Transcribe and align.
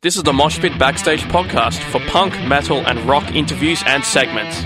This 0.00 0.14
is 0.14 0.22
the 0.22 0.30
Moshpit 0.30 0.78
Backstage 0.78 1.22
podcast 1.22 1.82
for 1.90 1.98
punk, 2.06 2.32
metal, 2.46 2.86
and 2.86 3.00
rock 3.00 3.34
interviews 3.34 3.82
and 3.84 4.04
segments. 4.04 4.62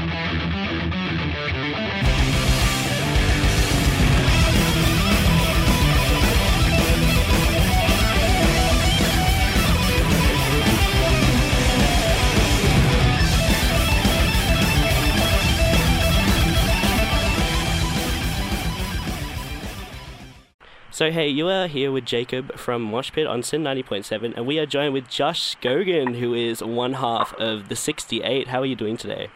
So 21.03 21.11
hey, 21.11 21.27
you 21.27 21.49
are 21.49 21.67
here 21.67 21.91
with 21.91 22.05
Jacob 22.05 22.57
from 22.57 22.81
Mosh 22.83 23.11
Pit 23.11 23.27
on 23.27 23.43
SYN 23.43 23.65
90.7 23.65 24.35
and 24.37 24.47
we 24.47 24.61
are 24.61 24.67
joined 24.67 24.95
with 24.95 25.09
Josh 25.09 25.57
Scogin 25.57 26.21
who 26.21 26.33
is 26.33 26.63
one 26.63 26.93
half 26.93 27.35
of 27.41 27.69
the 27.69 27.75
68. 27.75 28.47
How 28.47 28.61
are 28.61 28.67
you 28.67 28.77
doing 28.77 28.97
today? 28.97 29.29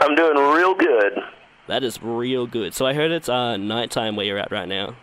I'm 0.00 0.14
doing 0.14 0.38
real 0.38 0.74
good. 0.74 1.18
That 1.66 1.84
is 1.84 2.02
real 2.02 2.46
good. 2.46 2.72
So 2.72 2.86
I 2.86 2.94
heard 2.94 3.10
it's 3.10 3.28
uh, 3.28 3.58
nighttime 3.58 4.16
where 4.16 4.24
you're 4.24 4.38
at 4.38 4.50
right 4.50 4.66
now. 4.66 4.96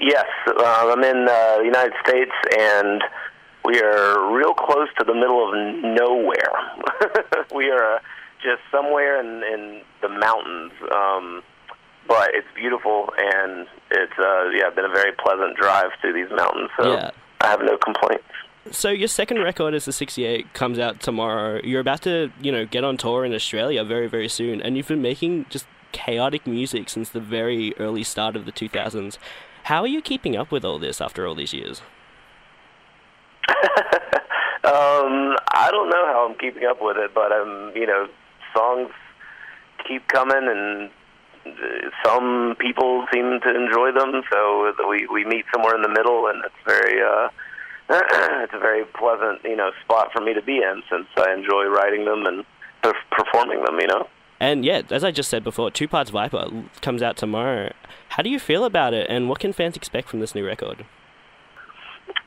Yes, 0.00 0.24
uh, 0.46 0.90
I'm 0.90 1.04
in 1.04 1.28
uh, 1.28 1.58
the 1.58 1.64
United 1.66 1.92
States 2.06 2.32
and 2.58 3.02
we 3.62 3.78
are 3.78 4.34
real 4.34 4.54
close 4.54 4.88
to 5.00 5.04
the 5.04 5.12
middle 5.12 5.46
of 5.46 5.54
nowhere. 5.84 7.44
we 7.54 7.68
are 7.68 7.96
uh, 7.96 7.98
just 8.42 8.62
somewhere 8.72 9.20
in, 9.20 9.42
in 9.42 9.82
the 10.00 10.08
mountains. 10.08 10.72
Um, 10.90 11.42
but 12.08 12.30
it's 12.34 12.48
beautiful 12.56 13.10
and 13.16 13.66
it's 13.92 14.18
uh 14.18 14.44
yeah 14.54 14.68
been 14.74 14.84
a 14.84 14.88
very 15.00 15.12
pleasant 15.12 15.56
drive 15.56 15.90
through 16.00 16.14
these 16.14 16.30
mountains 16.34 16.70
so 16.80 16.92
Yeah. 16.92 17.10
i 17.42 17.46
have 17.46 17.60
no 17.60 17.76
complaints 17.76 18.24
So 18.70 18.88
your 18.90 19.08
second 19.08 19.38
record 19.42 19.72
as 19.74 19.84
the 19.86 19.92
68 19.92 20.52
comes 20.52 20.78
out 20.78 21.00
tomorrow. 21.00 21.58
You're 21.64 21.80
about 21.80 22.02
to, 22.02 22.30
you 22.42 22.52
know, 22.52 22.66
get 22.66 22.84
on 22.84 22.96
tour 22.98 23.24
in 23.24 23.32
Australia 23.32 23.82
very 23.84 24.08
very 24.08 24.28
soon 24.28 24.60
and 24.60 24.76
you've 24.76 24.88
been 24.88 25.00
making 25.12 25.46
just 25.48 25.66
chaotic 25.92 26.46
music 26.46 26.88
since 26.90 27.08
the 27.10 27.20
very 27.20 27.74
early 27.78 28.04
start 28.04 28.36
of 28.36 28.44
the 28.44 28.52
2000s. 28.52 29.16
How 29.70 29.80
are 29.84 29.86
you 29.96 30.02
keeping 30.02 30.36
up 30.36 30.50
with 30.52 30.64
all 30.66 30.78
this 30.78 31.00
after 31.00 31.26
all 31.26 31.34
these 31.34 31.54
years? 31.54 31.80
um 34.64 35.36
i 35.64 35.68
don't 35.70 35.88
know 35.88 36.04
how 36.12 36.26
i'm 36.28 36.36
keeping 36.38 36.64
up 36.64 36.78
with 36.82 36.96
it 36.98 37.10
but 37.14 37.32
um 37.32 37.72
you 37.74 37.86
know 37.86 38.06
songs 38.54 38.90
keep 39.86 40.06
coming 40.08 40.44
and 40.54 40.90
some 42.04 42.56
people 42.58 43.06
seem 43.12 43.40
to 43.40 43.50
enjoy 43.54 43.92
them 43.92 44.22
so 44.30 44.72
we 44.88 45.06
we 45.06 45.24
meet 45.24 45.44
somewhere 45.52 45.74
in 45.74 45.82
the 45.82 45.88
middle 45.88 46.26
and 46.26 46.44
it's 46.44 46.62
very 46.66 47.00
uh 47.02 47.28
it's 48.42 48.52
a 48.54 48.58
very 48.58 48.84
pleasant 48.84 49.40
you 49.44 49.56
know 49.56 49.70
spot 49.84 50.10
for 50.12 50.20
me 50.20 50.34
to 50.34 50.42
be 50.42 50.56
in 50.56 50.82
since 50.90 51.06
i 51.16 51.32
enjoy 51.32 51.64
writing 51.66 52.04
them 52.04 52.26
and 52.26 52.44
per- 52.82 52.94
performing 53.10 53.62
them 53.64 53.78
you 53.80 53.86
know 53.86 54.06
And 54.40 54.64
yeah, 54.64 54.82
as 54.90 55.02
I 55.02 55.10
just 55.10 55.28
said 55.30 55.42
before, 55.42 55.70
Two 55.70 55.88
Parts 55.88 56.10
Viper 56.10 56.46
comes 56.80 57.02
out 57.02 57.16
tomorrow. 57.16 57.72
How 58.10 58.22
do 58.22 58.30
you 58.30 58.38
feel 58.38 58.64
about 58.64 58.94
it, 58.94 59.06
and 59.10 59.28
what 59.28 59.40
can 59.40 59.52
fans 59.52 59.74
expect 59.76 60.08
from 60.08 60.20
this 60.20 60.32
new 60.32 60.46
record? 60.46 60.86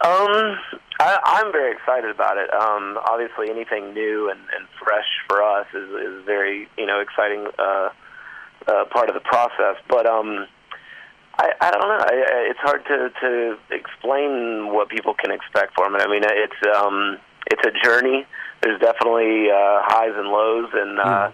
Um, 0.03 0.57
I, 0.99 1.17
I'm 1.23 1.51
very 1.51 1.71
excited 1.71 2.09
about 2.11 2.37
it. 2.37 2.53
Um, 2.53 2.99
obviously, 3.07 3.49
anything 3.49 3.93
new 3.93 4.29
and, 4.29 4.39
and 4.39 4.67
fresh 4.83 5.07
for 5.27 5.41
us 5.41 5.67
is, 5.73 5.89
is 5.89 6.25
very, 6.25 6.67
you 6.77 6.85
know, 6.85 6.99
exciting 6.99 7.47
uh, 7.57 7.89
uh, 8.67 8.85
part 8.85 9.09
of 9.09 9.15
the 9.15 9.21
process. 9.21 9.75
But 9.87 10.05
um, 10.05 10.47
I, 11.37 11.51
I 11.61 11.71
don't 11.71 11.81
know. 11.81 11.87
I, 11.99 12.13
I- 12.13 12.47
it's 12.49 12.59
hard 12.59 12.85
to, 12.85 13.09
to 13.21 13.57
explain 13.71 14.73
what 14.73 14.89
people 14.89 15.13
can 15.13 15.31
expect 15.31 15.73
from 15.75 15.95
it. 15.95 16.01
I 16.01 16.07
mean, 16.07 16.23
it's 16.25 16.77
um, 16.77 17.17
it's 17.49 17.61
a 17.65 17.71
journey. 17.83 18.25
There's 18.61 18.79
definitely 18.79 19.49
uh, 19.49 19.81
highs 19.83 20.13
and 20.15 20.27
lows, 20.27 20.69
and 20.73 20.99
uh, 20.99 21.31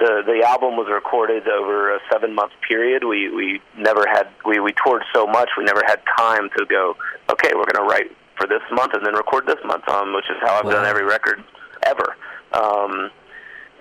the 0.00 0.22
the 0.26 0.42
album 0.46 0.76
was 0.76 0.88
recorded 0.90 1.46
over 1.48 1.94
a 1.94 2.00
seven 2.12 2.34
month 2.34 2.52
period. 2.66 3.04
We 3.04 3.28
we 3.30 3.60
never 3.78 4.04
had 4.08 4.26
we 4.44 4.58
we 4.58 4.72
toured 4.84 5.02
so 5.14 5.26
much 5.26 5.50
we 5.56 5.64
never 5.64 5.82
had 5.86 6.00
time 6.18 6.50
to 6.58 6.66
go. 6.66 6.96
Okay, 7.30 7.50
we're 7.54 7.64
going 7.70 7.76
to 7.86 7.88
write 7.88 8.10
for 8.36 8.48
this 8.48 8.62
month 8.72 8.92
and 8.94 9.06
then 9.06 9.14
record 9.14 9.46
this 9.46 9.60
month, 9.64 9.88
um, 9.88 10.12
which 10.14 10.24
is 10.28 10.36
how 10.42 10.54
I've 10.58 10.64
done 10.64 10.84
every 10.84 11.04
record 11.04 11.44
ever. 11.86 12.16
Um, 12.52 13.10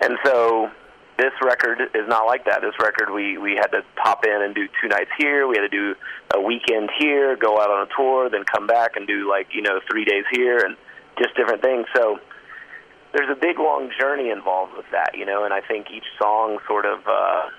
and 0.01 0.17
so 0.23 0.69
this 1.17 1.33
record 1.43 1.79
is 1.93 2.07
not 2.07 2.25
like 2.25 2.45
that. 2.45 2.61
This 2.61 2.73
record 2.79 3.11
we 3.11 3.37
we 3.37 3.53
had 3.55 3.67
to 3.67 3.81
pop 3.95 4.25
in 4.25 4.41
and 4.41 4.55
do 4.55 4.67
two 4.81 4.87
nights 4.87 5.11
here. 5.17 5.47
We 5.47 5.55
had 5.57 5.69
to 5.69 5.69
do 5.69 5.95
a 6.33 6.41
weekend 6.41 6.89
here, 6.99 7.35
go 7.35 7.59
out 7.59 7.69
on 7.69 7.87
a 7.87 7.89
tour, 7.95 8.29
then 8.29 8.43
come 8.43 8.67
back 8.67 8.95
and 8.95 9.05
do 9.05 9.29
like 9.29 9.47
you 9.53 9.61
know 9.61 9.79
three 9.89 10.05
days 10.05 10.25
here 10.31 10.59
and 10.59 10.75
just 11.17 11.35
different 11.35 11.61
things. 11.61 11.85
So 11.95 12.19
there's 13.13 13.29
a 13.29 13.39
big 13.39 13.59
long 13.59 13.91
journey 13.99 14.31
involved 14.31 14.73
with 14.75 14.87
that, 14.91 15.15
you 15.15 15.25
know, 15.25 15.45
and 15.45 15.53
I 15.53 15.61
think 15.61 15.87
each 15.91 16.07
song 16.19 16.57
sort 16.67 16.85
of 16.85 16.99
uh 17.07 17.49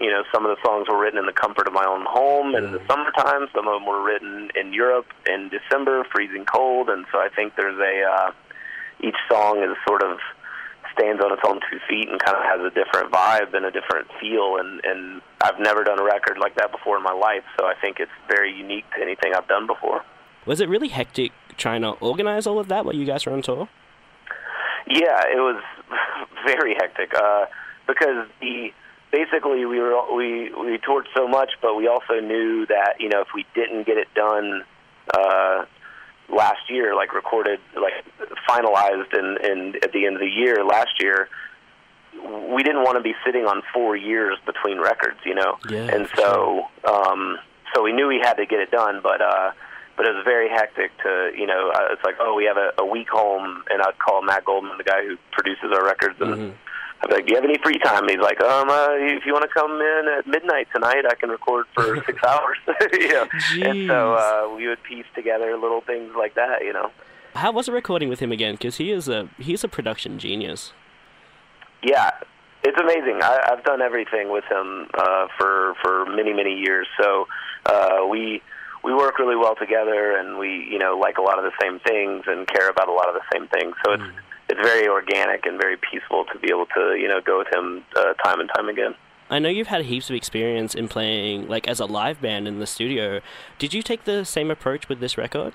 you 0.00 0.10
know, 0.10 0.24
some 0.34 0.44
of 0.44 0.50
the 0.50 0.60
songs 0.66 0.88
were 0.90 0.98
written 0.98 1.20
in 1.20 1.26
the 1.26 1.32
comfort 1.32 1.68
of 1.68 1.72
my 1.72 1.84
own 1.86 2.04
home 2.04 2.56
in 2.56 2.72
the 2.72 2.82
summertime, 2.88 3.46
some 3.54 3.68
of 3.68 3.74
them 3.74 3.86
were 3.86 4.02
written 4.02 4.50
in 4.60 4.72
Europe 4.72 5.06
in 5.30 5.48
December, 5.50 6.04
freezing 6.12 6.44
cold, 6.44 6.90
and 6.90 7.06
so 7.12 7.18
I 7.18 7.28
think 7.28 7.54
there's 7.56 7.78
a 7.78 8.02
uh 8.02 8.32
each 9.00 9.16
song 9.30 9.62
is 9.62 9.76
sort 9.86 10.02
of 10.02 10.18
stands 10.94 11.22
on 11.22 11.32
its 11.32 11.42
own 11.46 11.60
two 11.70 11.78
feet 11.88 12.08
and 12.08 12.18
kind 12.22 12.36
of 12.36 12.44
has 12.44 12.60
a 12.60 12.70
different 12.70 13.12
vibe 13.12 13.54
and 13.54 13.64
a 13.64 13.70
different 13.70 14.08
feel 14.20 14.56
and 14.58 14.80
and 14.84 15.20
I've 15.42 15.58
never 15.58 15.84
done 15.84 16.00
a 16.00 16.04
record 16.04 16.38
like 16.38 16.56
that 16.56 16.72
before 16.72 16.96
in 16.96 17.02
my 17.02 17.12
life, 17.12 17.44
so 17.58 17.66
I 17.66 17.74
think 17.80 18.00
it's 18.00 18.10
very 18.28 18.52
unique 18.52 18.84
to 18.96 19.02
anything 19.02 19.34
I've 19.34 19.48
done 19.48 19.66
before. 19.66 20.04
Was 20.46 20.60
it 20.60 20.68
really 20.68 20.88
hectic 20.88 21.32
trying 21.56 21.82
to 21.82 21.90
organize 22.00 22.46
all 22.46 22.58
of 22.58 22.68
that 22.68 22.84
while 22.84 22.94
you 22.94 23.04
guys 23.04 23.26
were 23.26 23.32
on 23.32 23.42
tour? 23.42 23.68
Yeah, 24.86 25.22
it 25.26 25.40
was 25.40 25.62
very 26.46 26.74
hectic 26.74 27.14
uh, 27.14 27.46
because 27.86 28.26
the 28.40 28.72
basically 29.12 29.64
we 29.64 29.78
were 29.78 29.94
we 30.14 30.52
we 30.54 30.78
toured 30.78 31.08
so 31.14 31.28
much, 31.28 31.52
but 31.62 31.74
we 31.74 31.86
also 31.88 32.20
knew 32.20 32.66
that 32.66 32.94
you 32.98 33.08
know 33.08 33.20
if 33.20 33.28
we 33.34 33.46
didn't 33.54 33.86
get 33.86 33.96
it 33.96 34.08
done 34.14 34.64
uh, 35.16 35.64
last 36.28 36.68
year, 36.70 36.94
like 36.94 37.14
recorded, 37.14 37.60
like 37.80 37.92
finalized 38.48 39.12
in, 39.12 39.36
in 39.44 39.74
at 39.82 39.92
the 39.92 40.06
end 40.06 40.16
of 40.16 40.20
the 40.20 40.28
year 40.30 40.64
last 40.64 41.00
year, 41.00 41.28
we 42.54 42.62
didn't 42.62 42.82
want 42.84 42.96
to 42.96 43.02
be 43.02 43.14
sitting 43.24 43.44
on 43.46 43.62
four 43.72 43.96
years 43.96 44.38
between 44.46 44.78
records, 44.78 45.18
you 45.24 45.34
know. 45.34 45.58
Yeah, 45.68 45.88
and 45.94 46.08
so 46.16 46.66
um, 46.84 47.38
so 47.74 47.82
we 47.82 47.92
knew 47.92 48.06
we 48.08 48.20
had 48.22 48.34
to 48.34 48.46
get 48.46 48.60
it 48.60 48.70
done, 48.70 49.00
but. 49.02 49.20
uh 49.20 49.52
but 49.96 50.06
it 50.06 50.12
was 50.12 50.24
very 50.24 50.48
hectic 50.48 50.90
to 51.04 51.30
you 51.38 51.46
know 51.46 51.70
uh, 51.72 51.92
it's 51.92 52.02
like 52.02 52.16
oh 52.18 52.34
we 52.34 52.44
have 52.46 52.56
a, 52.56 52.72
a 52.78 52.84
week 52.84 53.08
home 53.08 53.62
and 53.70 53.80
I'd 53.80 53.96
call 54.00 54.22
Matt 54.22 54.44
Goldman 54.44 54.76
the 54.76 54.82
guy 54.82 55.06
who 55.06 55.16
produces 55.30 55.70
our 55.72 55.84
records 55.84 56.16
and 56.20 56.34
Mhm. 56.34 56.52
I'd 57.04 57.08
be 57.10 57.14
like 57.16 57.26
do 57.26 57.32
you 57.32 57.36
have 57.36 57.44
any 57.44 57.58
free 57.62 57.78
time? 57.78 58.02
And 58.02 58.10
he's 58.10 58.20
like 58.20 58.40
um 58.42 58.68
uh, 58.70 58.88
if 58.92 59.24
you 59.26 59.32
want 59.32 59.44
to 59.44 59.52
come 59.54 59.72
in 59.80 60.08
at 60.18 60.26
midnight 60.26 60.68
tonight 60.74 61.04
I 61.08 61.14
can 61.14 61.28
record 61.28 61.66
for 61.74 62.02
six 62.06 62.18
hours. 62.24 62.56
You 62.92 63.08
know 63.12 63.26
and 63.70 63.88
so 63.88 64.14
uh, 64.14 64.54
we 64.56 64.66
would 64.68 64.82
piece 64.82 65.06
together 65.14 65.56
little 65.56 65.82
things 65.82 66.12
like 66.16 66.34
that 66.34 66.64
you 66.64 66.72
know. 66.72 66.90
How 67.34 67.52
was 67.52 67.68
it 67.68 67.72
recording 67.72 68.08
with 68.08 68.20
him 68.20 68.32
again? 68.32 68.54
Because 68.54 68.76
he 68.76 68.90
is 68.90 69.08
a 69.08 69.28
he's 69.38 69.62
a 69.64 69.68
production 69.68 70.18
genius. 70.18 70.72
yeah. 71.82 72.10
It's 72.66 72.80
amazing. 72.80 73.20
I, 73.22 73.50
I've 73.52 73.62
done 73.62 73.82
everything 73.82 74.30
with 74.32 74.44
him 74.50 74.86
uh, 74.94 75.26
for 75.36 75.74
for 75.82 76.06
many 76.06 76.32
many 76.32 76.54
years. 76.54 76.86
So 76.98 77.26
uh, 77.66 78.06
we 78.08 78.40
we 78.82 78.94
work 78.94 79.18
really 79.18 79.36
well 79.36 79.54
together 79.54 80.16
and 80.16 80.38
we 80.38 80.66
you 80.70 80.78
know 80.78 80.96
like 80.96 81.18
a 81.18 81.22
lot 81.22 81.38
of 81.38 81.44
the 81.44 81.52
same 81.60 81.78
things 81.80 82.24
and 82.26 82.46
care 82.48 82.70
about 82.70 82.88
a 82.88 82.92
lot 82.92 83.08
of 83.10 83.14
the 83.14 83.24
same 83.34 83.48
things. 83.48 83.74
So 83.84 83.92
it's 83.92 84.04
it's 84.48 84.60
very 84.60 84.88
organic 84.88 85.46
and 85.46 85.60
very 85.60 85.76
peaceful 85.76 86.24
to 86.32 86.38
be 86.38 86.48
able 86.50 86.66
to 86.66 86.96
you 86.98 87.08
know 87.08 87.20
go 87.20 87.38
with 87.38 87.48
him 87.52 87.84
uh, 87.96 88.14
time 88.24 88.40
and 88.40 88.50
time 88.54 88.68
again 88.68 88.94
I 89.30 89.38
know 89.38 89.48
you've 89.48 89.68
had 89.68 89.86
heaps 89.86 90.10
of 90.10 90.16
experience 90.16 90.74
in 90.74 90.86
playing 90.86 91.48
like 91.48 91.66
as 91.66 91.80
a 91.80 91.86
live 91.86 92.20
band 92.20 92.46
in 92.46 92.58
the 92.58 92.66
studio. 92.66 93.22
Did 93.58 93.72
you 93.72 93.82
take 93.82 94.04
the 94.04 94.22
same 94.22 94.50
approach 94.50 94.86
with 94.86 95.00
this 95.00 95.16
record? 95.16 95.54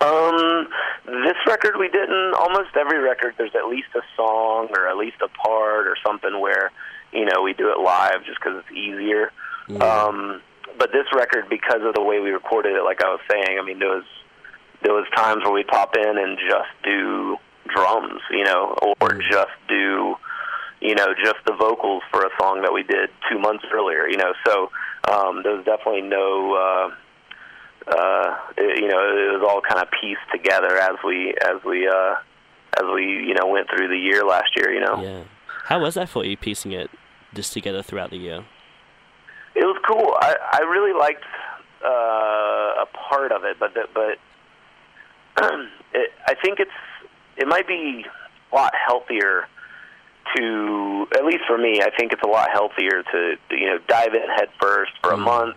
um 0.00 0.68
this 1.04 1.36
record 1.46 1.76
we 1.78 1.88
didn't 1.88 2.34
almost 2.34 2.70
every 2.78 2.98
record 2.98 3.34
there's 3.36 3.54
at 3.54 3.68
least 3.68 3.88
a 3.94 4.00
song 4.16 4.68
or 4.74 4.88
at 4.88 4.96
least 4.96 5.16
a 5.22 5.28
part 5.28 5.86
or 5.86 5.96
something 6.04 6.40
where 6.40 6.70
you 7.12 7.24
know 7.26 7.42
we 7.42 7.52
do 7.52 7.70
it 7.70 7.78
live 7.78 8.24
just 8.24 8.38
because 8.40 8.58
it's 8.58 8.76
easier 8.76 9.32
um 9.82 10.40
but 10.78 10.92
this 10.92 11.06
record 11.14 11.46
because 11.50 11.82
of 11.82 11.94
the 11.94 12.00
way 12.00 12.20
we 12.20 12.30
recorded 12.30 12.74
it 12.74 12.82
like 12.84 13.02
i 13.02 13.08
was 13.08 13.20
saying 13.30 13.58
i 13.60 13.64
mean 13.64 13.78
there 13.78 13.90
was 13.90 14.04
there 14.82 14.94
was 14.94 15.06
times 15.14 15.42
where 15.44 15.52
we 15.52 15.62
pop 15.64 15.94
in 15.96 16.18
and 16.18 16.38
just 16.38 16.70
do 16.82 17.36
drums 17.74 18.20
you 18.30 18.44
know 18.44 18.76
or 19.00 19.14
just 19.30 19.52
do 19.68 20.14
you 20.80 20.94
know 20.94 21.14
just 21.22 21.36
the 21.46 21.54
vocals 21.54 22.02
for 22.10 22.22
a 22.22 22.30
song 22.40 22.62
that 22.62 22.72
we 22.72 22.82
did 22.82 23.10
two 23.30 23.38
months 23.38 23.64
earlier 23.72 24.08
you 24.08 24.16
know 24.16 24.32
so 24.46 24.70
um 25.10 25.42
there 25.42 25.56
was 25.56 25.64
definitely 25.64 26.02
no 26.02 26.54
uh 26.54 26.90
uh 27.88 28.36
it, 28.56 28.80
you 28.80 28.88
know 28.88 29.00
it 29.00 29.38
was 29.38 29.46
all 29.48 29.60
kind 29.60 29.80
of 29.82 29.88
pieced 30.00 30.20
together 30.32 30.78
as 30.78 30.96
we 31.04 31.34
as 31.42 31.62
we 31.64 31.88
uh 31.88 32.14
as 32.78 32.84
we 32.94 33.04
you 33.04 33.34
know 33.34 33.46
went 33.46 33.68
through 33.68 33.88
the 33.88 33.98
year 33.98 34.24
last 34.24 34.50
year 34.56 34.72
you 34.72 34.80
know 34.80 35.02
Yeah. 35.02 35.22
How 35.64 35.80
was 35.80 35.94
that 35.94 36.08
for 36.08 36.24
you 36.24 36.36
piecing 36.36 36.72
it 36.72 36.90
just 37.34 37.52
together 37.52 37.82
throughout 37.82 38.10
the 38.10 38.16
year? 38.16 38.44
It 39.54 39.64
was 39.64 39.76
cool. 39.86 40.14
I 40.20 40.34
I 40.52 40.60
really 40.62 40.92
liked 40.92 41.24
uh, 41.84 42.82
a 42.82 42.86
part 43.08 43.32
of 43.32 43.44
it, 43.44 43.58
but 43.58 43.74
the, 43.74 43.86
but 43.94 44.18
I 46.26 46.34
think 46.42 46.58
it's 46.58 46.70
it 47.36 47.46
might 47.48 47.66
be 47.66 48.04
a 48.52 48.54
lot 48.54 48.72
healthier 48.74 49.46
to 50.36 51.06
at 51.14 51.24
least 51.24 51.44
for 51.46 51.58
me. 51.58 51.80
I 51.82 51.90
think 51.98 52.12
it's 52.12 52.22
a 52.22 52.28
lot 52.28 52.48
healthier 52.52 53.02
to 53.02 53.34
you 53.50 53.66
know 53.66 53.78
dive 53.88 54.14
in 54.14 54.22
head 54.36 54.48
first 54.60 54.92
for 55.02 55.12
a 55.12 55.16
Mm. 55.16 55.24
month 55.24 55.56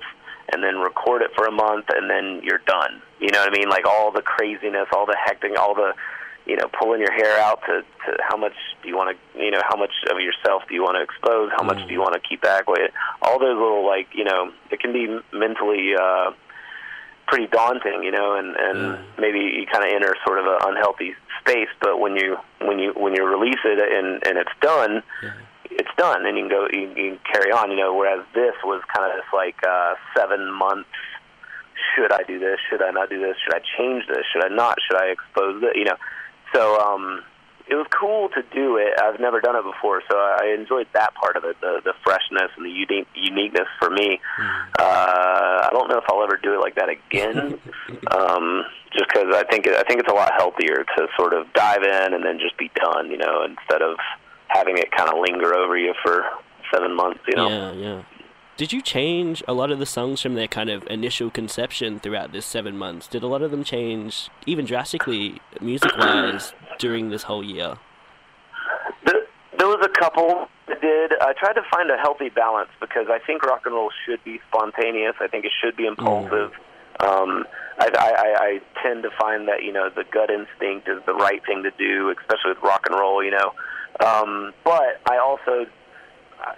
and 0.51 0.63
then 0.63 0.77
record 0.79 1.21
it 1.23 1.31
for 1.35 1.45
a 1.45 1.51
month 1.51 1.85
and 1.89 2.09
then 2.09 2.41
you're 2.43 2.61
done. 2.67 3.01
You 3.19 3.29
know 3.31 3.39
what 3.39 3.49
I 3.53 3.57
mean? 3.57 3.69
Like 3.69 3.85
all 3.87 4.11
the 4.11 4.21
craziness, 4.21 4.87
all 4.93 5.05
the 5.05 5.17
hectic, 5.23 5.57
all 5.59 5.73
the 5.75 5.93
you 6.45 6.55
know 6.55 6.67
pulling 6.79 6.99
your 7.01 7.11
hair 7.11 7.39
out 7.39 7.61
to, 7.67 7.81
to 8.05 8.17
how 8.27 8.37
much 8.37 8.53
do 8.83 8.89
you 8.89 8.95
want 8.97 9.15
to 9.17 9.39
you 9.43 9.51
know 9.51 9.61
how 9.69 9.75
much 9.77 9.91
of 10.11 10.19
yourself 10.19 10.63
do 10.67 10.73
you 10.75 10.83
want 10.83 10.95
to 10.97 11.01
expose? 11.03 11.49
How 11.55 11.63
much 11.63 11.79
do 11.87 11.93
you 11.93 11.99
want 11.99 12.13
to 12.13 12.19
keep 12.27 12.41
back? 12.41 12.65
All 12.67 13.39
those 13.39 13.57
little 13.57 13.85
like 13.85 14.07
you 14.13 14.23
know 14.23 14.51
it 14.71 14.79
can 14.79 14.93
be 14.93 15.19
mentally. 15.31 15.93
uh 15.99 16.31
pretty 17.27 17.47
daunting, 17.47 18.03
you 18.03 18.11
know, 18.11 18.35
and 18.35 18.55
and 18.55 18.99
maybe 19.17 19.39
you 19.39 19.65
kind 19.71 19.85
of 19.85 19.93
enter 19.93 20.15
sort 20.25 20.39
of 20.39 20.45
an 20.45 20.57
unhealthy 20.61 21.15
space. 21.41 21.69
But 21.81 21.99
when 21.99 22.15
you 22.15 22.37
when 22.61 22.79
you 22.79 22.93
when 22.95 23.15
you 23.15 23.25
release 23.25 23.59
it 23.63 23.79
and 23.79 24.25
and 24.27 24.37
it's 24.37 24.55
done, 24.61 25.03
it's 25.71 25.89
done, 25.97 26.25
and 26.25 26.37
you 26.37 26.43
can 26.43 26.49
go 26.49 26.67
you, 26.71 26.87
you 26.95 27.11
can 27.11 27.19
carry 27.31 27.51
on, 27.51 27.71
you 27.71 27.77
know. 27.77 27.93
Whereas 27.95 28.25
this 28.33 28.53
was 28.63 28.81
kind 28.95 29.09
of 29.09 29.17
this 29.17 29.29
like 29.33 29.57
uh, 29.67 29.95
seven 30.15 30.51
months. 30.51 30.89
Should 31.95 32.11
I 32.11 32.23
do 32.23 32.39
this? 32.39 32.57
Should 32.69 32.81
I 32.81 32.91
not 32.91 33.09
do 33.09 33.19
this? 33.19 33.35
Should 33.43 33.55
I 33.55 33.61
change 33.77 34.07
this? 34.07 34.25
Should 34.31 34.43
I 34.43 34.53
not? 34.53 34.77
Should 34.87 34.99
I 34.99 35.07
expose 35.07 35.63
it? 35.63 35.77
You 35.77 35.85
know. 35.85 35.97
So 36.53 36.79
um, 36.79 37.23
it 37.67 37.75
was 37.75 37.87
cool 37.89 38.29
to 38.29 38.43
do 38.53 38.77
it. 38.77 38.93
I've 39.01 39.19
never 39.19 39.41
done 39.41 39.55
it 39.55 39.63
before, 39.63 40.01
so 40.09 40.17
I 40.17 40.55
enjoyed 40.57 40.87
that 40.93 41.15
part 41.15 41.35
of 41.35 41.45
it, 41.45 41.59
the 41.61 41.81
the 41.83 41.93
freshness 42.03 42.51
and 42.57 42.65
the 42.65 42.69
unique 42.69 43.07
uniqueness 43.15 43.67
for 43.79 43.89
me. 43.89 44.19
Uh, 44.79 45.65
I 45.65 45.69
don't 45.71 45.89
know 45.89 45.97
if 45.97 46.03
I'll 46.09 46.23
ever 46.23 46.37
do 46.41 46.53
it 46.53 46.59
like 46.59 46.75
that 46.75 46.89
again, 46.89 47.59
um, 48.11 48.65
just 48.93 49.09
because 49.09 49.33
I 49.33 49.43
think 49.49 49.65
it, 49.65 49.73
I 49.73 49.83
think 49.83 49.99
it's 49.99 50.11
a 50.11 50.15
lot 50.15 50.31
healthier 50.37 50.85
to 50.97 51.07
sort 51.17 51.33
of 51.33 51.51
dive 51.53 51.83
in 51.83 52.13
and 52.13 52.23
then 52.23 52.39
just 52.39 52.57
be 52.57 52.69
done, 52.75 53.09
you 53.09 53.17
know, 53.17 53.43
instead 53.43 53.81
of 53.81 53.97
having 54.47 54.77
it 54.77 54.91
kind 54.91 55.09
of 55.09 55.19
linger 55.19 55.55
over 55.55 55.77
you 55.77 55.93
for 56.03 56.23
seven 56.71 56.95
months, 56.95 57.21
you 57.27 57.35
know. 57.35 57.49
Yeah, 57.49 57.71
yeah. 57.73 58.03
Did 58.57 58.71
you 58.71 58.81
change 58.81 59.43
a 59.49 59.53
lot 59.53 59.69
of 59.69 59.79
the 59.79 59.85
songs 59.85 60.21
from 60.21 60.35
their 60.35 60.47
kind 60.47 60.69
of 60.69 60.87
initial 60.87 61.29
conception 61.29 61.99
throughout 61.99 62.31
this 62.31 62.45
seven 62.45 62.77
months? 62.77 63.05
Did 63.07 63.21
a 63.21 63.27
lot 63.27 63.41
of 63.41 63.51
them 63.51 63.65
change, 63.65 64.29
even 64.45 64.65
drastically, 64.65 65.41
music 65.59 65.91
wise, 65.97 66.53
during 66.79 67.09
this 67.09 67.23
whole 67.23 67.43
year? 67.43 67.75
There, 69.05 69.25
there 69.57 69.67
was 69.67 69.85
a 69.85 69.89
couple 69.99 70.47
that 70.67 70.79
did. 70.79 71.11
I 71.19 71.33
tried 71.33 71.53
to 71.53 71.63
find 71.69 71.91
a 71.91 71.97
healthy 71.97 72.29
balance 72.29 72.69
because 72.79 73.07
I 73.09 73.19
think 73.19 73.43
rock 73.43 73.63
and 73.65 73.75
roll 73.75 73.91
should 74.05 74.23
be 74.23 74.39
spontaneous. 74.47 75.15
I 75.19 75.27
think 75.27 75.43
it 75.43 75.51
should 75.61 75.75
be 75.75 75.85
impulsive. 75.85 76.51
Um, 77.01 77.43
I, 77.77 77.89
I, 77.93 78.35
I 78.39 78.81
tend 78.81 79.03
to 79.03 79.09
find 79.19 79.49
that 79.49 79.63
you 79.63 79.73
know 79.73 79.89
the 79.89 80.05
gut 80.09 80.29
instinct 80.29 80.87
is 80.87 81.03
the 81.05 81.13
right 81.13 81.45
thing 81.45 81.63
to 81.63 81.71
do, 81.71 82.13
especially 82.17 82.51
with 82.53 82.63
rock 82.63 82.85
and 82.89 82.97
roll. 82.97 83.21
You 83.21 83.31
know, 83.31 83.51
um, 83.99 84.53
but 84.63 85.01
I 85.09 85.17
also, 85.17 85.65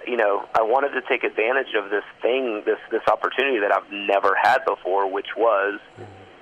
you 0.06 0.18
know, 0.18 0.46
I 0.54 0.62
wanted 0.62 0.90
to 1.00 1.02
take 1.08 1.24
advantage 1.24 1.74
of 1.78 1.90
this 1.90 2.04
thing, 2.22 2.64
this 2.66 2.80
this 2.92 3.02
opportunity 3.08 3.60
that 3.60 3.72
I've 3.72 3.92
never 3.92 4.36
had 4.42 4.60
before, 4.66 5.12
which 5.12 5.36
was 5.38 5.80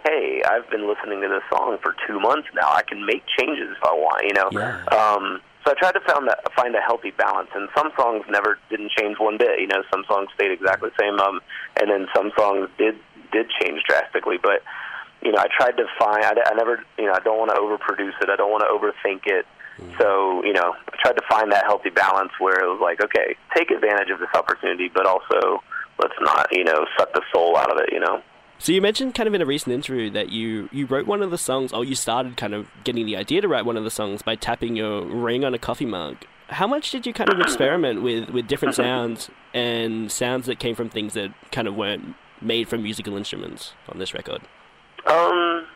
hey, 0.05 0.41
I've 0.45 0.69
been 0.69 0.87
listening 0.87 1.21
to 1.21 1.27
this 1.27 1.43
song 1.49 1.77
for 1.81 1.95
two 2.07 2.19
months 2.19 2.47
now. 2.53 2.69
I 2.69 2.83
can 2.83 3.05
make 3.05 3.23
changes 3.39 3.75
if 3.75 3.83
I 3.83 3.93
want, 3.93 4.23
you 4.25 4.33
know. 4.33 4.49
Yeah. 4.51 4.85
Um, 4.93 5.41
so 5.65 5.71
I 5.71 5.73
tried 5.73 5.93
to 5.93 6.01
find 6.05 6.27
that, 6.27 6.45
find 6.55 6.75
a 6.75 6.81
healthy 6.81 7.09
balance, 7.09 7.49
and 7.55 7.67
some 7.75 7.89
songs 7.97 8.23
never 8.29 8.59
didn't 8.69 8.91
change 8.91 9.17
one 9.19 9.37
bit. 9.37 9.59
You 9.59 9.67
know, 9.67 9.81
some 9.91 10.05
songs 10.07 10.29
stayed 10.35 10.51
exactly 10.51 10.89
the 10.89 11.03
same, 11.03 11.19
um, 11.19 11.41
and 11.81 11.89
then 11.89 12.07
some 12.15 12.31
songs 12.37 12.69
did 12.77 12.95
did 13.33 13.47
change 13.59 13.81
drastically. 13.89 14.37
But 14.37 14.61
you 15.23 15.31
know, 15.31 15.39
I 15.39 15.47
tried 15.49 15.77
to 15.77 15.85
find. 15.97 16.23
I, 16.23 16.37
I 16.45 16.53
never, 16.53 16.83
you 16.99 17.05
know, 17.05 17.13
I 17.13 17.19
don't 17.19 17.39
want 17.39 17.49
to 17.49 17.57
overproduce 17.57 18.13
it. 18.21 18.29
I 18.29 18.35
don't 18.35 18.51
want 18.51 18.61
to 18.61 18.69
overthink 18.69 19.25
it. 19.25 19.45
So 19.97 20.43
you 20.43 20.53
know, 20.53 20.73
I 20.87 20.97
tried 21.01 21.17
to 21.17 21.23
find 21.29 21.51
that 21.51 21.65
healthy 21.65 21.89
balance 21.89 22.31
where 22.39 22.63
it 22.63 22.67
was 22.67 22.79
like, 22.81 23.03
okay, 23.03 23.35
take 23.55 23.71
advantage 23.71 24.09
of 24.09 24.19
this 24.19 24.29
opportunity, 24.33 24.89
but 24.93 25.05
also 25.05 25.61
let's 25.99 26.13
not, 26.21 26.47
you 26.51 26.63
know, 26.63 26.85
suck 26.97 27.13
the 27.13 27.21
soul 27.33 27.57
out 27.57 27.71
of 27.71 27.79
it. 27.79 27.91
You 27.91 27.99
know. 27.99 28.21
So 28.57 28.71
you 28.71 28.81
mentioned 28.81 29.15
kind 29.15 29.27
of 29.27 29.33
in 29.33 29.41
a 29.41 29.45
recent 29.45 29.73
interview 29.73 30.09
that 30.11 30.29
you, 30.29 30.69
you 30.71 30.85
wrote 30.85 31.05
one 31.05 31.21
of 31.21 31.29
the 31.29 31.37
songs, 31.37 31.73
or 31.73 31.83
you 31.83 31.95
started 31.95 32.37
kind 32.37 32.53
of 32.53 32.67
getting 32.83 33.05
the 33.05 33.17
idea 33.17 33.41
to 33.41 33.47
write 33.47 33.65
one 33.65 33.75
of 33.75 33.83
the 33.83 33.91
songs 33.91 34.21
by 34.21 34.35
tapping 34.35 34.75
your 34.75 35.05
ring 35.05 35.43
on 35.43 35.53
a 35.53 35.59
coffee 35.59 35.85
mug. 35.85 36.17
How 36.47 36.67
much 36.67 36.91
did 36.91 37.05
you 37.05 37.11
kind 37.11 37.29
of 37.31 37.39
experiment 37.39 38.01
with, 38.01 38.29
with 38.29 38.47
different 38.47 38.75
sounds 38.83 39.29
and 39.53 40.11
sounds 40.11 40.45
that 40.45 40.59
came 40.59 40.75
from 40.75 40.89
things 40.89 41.13
that 41.15 41.33
kind 41.51 41.67
of 41.67 41.75
weren't 41.75 42.15
made 42.41 42.69
from 42.69 42.83
musical 42.83 43.17
instruments 43.17 43.73
on 43.89 43.99
this 43.99 44.13
record? 44.13 44.41
Um, 45.05 45.67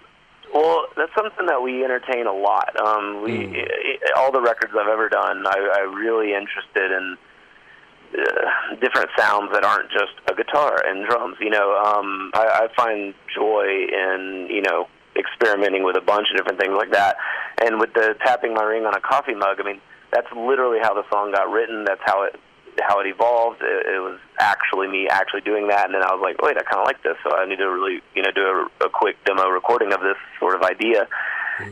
well, 0.53 0.85
that's 0.97 1.13
something 1.15 1.45
that 1.47 1.61
we 1.61 1.83
entertain 1.83 2.27
a 2.27 2.33
lot. 2.33 2.69
Um, 2.79 3.21
we 3.23 3.31
Mm. 3.31 4.17
all 4.17 4.31
the 4.31 4.41
records 4.41 4.73
I've 4.79 4.87
ever 4.87 5.09
done, 5.09 5.45
I, 5.47 5.81
I'm 5.81 5.95
really 5.95 6.33
interested 6.33 6.91
in 6.91 7.17
uh, 8.17 8.75
different 8.81 9.09
sounds 9.17 9.51
that 9.53 9.63
aren't 9.63 9.91
just 9.91 10.13
a 10.29 10.33
guitar 10.33 10.81
and 10.85 11.07
drums. 11.07 11.37
You 11.39 11.51
know, 11.51 11.77
um, 11.77 12.31
I, 12.33 12.65
I 12.65 12.67
find 12.75 13.13
joy 13.35 13.65
in 13.91 14.47
you 14.49 14.61
know 14.61 14.87
experimenting 15.15 15.83
with 15.83 15.97
a 15.97 16.01
bunch 16.01 16.27
of 16.31 16.37
different 16.37 16.59
things 16.59 16.73
like 16.77 16.91
that. 16.91 17.17
And 17.61 17.79
with 17.79 17.93
the 17.93 18.15
tapping 18.25 18.53
my 18.53 18.63
ring 18.63 18.85
on 18.85 18.95
a 18.95 19.01
coffee 19.01 19.35
mug, 19.35 19.59
I 19.59 19.63
mean, 19.63 19.81
that's 20.11 20.31
literally 20.35 20.79
how 20.81 20.93
the 20.93 21.03
song 21.11 21.31
got 21.33 21.51
written. 21.51 21.83
That's 21.85 22.01
how 22.05 22.23
it 22.23 22.35
how 22.87 22.99
it 22.99 23.07
evolved. 23.07 23.61
It, 23.61 23.85
it 23.85 23.99
was 23.99 24.19
actually 24.39 24.87
me 24.87 25.07
actually 25.07 25.41
doing 25.41 25.67
that, 25.67 25.85
and 25.85 25.95
then 25.95 26.03
I 26.03 26.13
was 26.13 26.21
like, 26.21 26.41
wait, 26.41 26.57
I 26.57 26.63
kind 26.63 26.81
of 26.81 26.85
like 26.85 27.01
this, 27.03 27.17
so 27.23 27.35
I 27.35 27.45
need 27.45 27.57
to 27.57 27.69
really 27.69 28.01
you 28.15 28.21
know 28.21 28.31
do 28.31 28.69
a, 28.81 28.85
a 28.85 28.89
quick 28.89 29.17
demo 29.25 29.47
recording 29.49 29.93
of 29.93 30.01
this 30.01 30.17
sort 30.39 30.55
of 30.55 30.63
idea. 30.63 31.07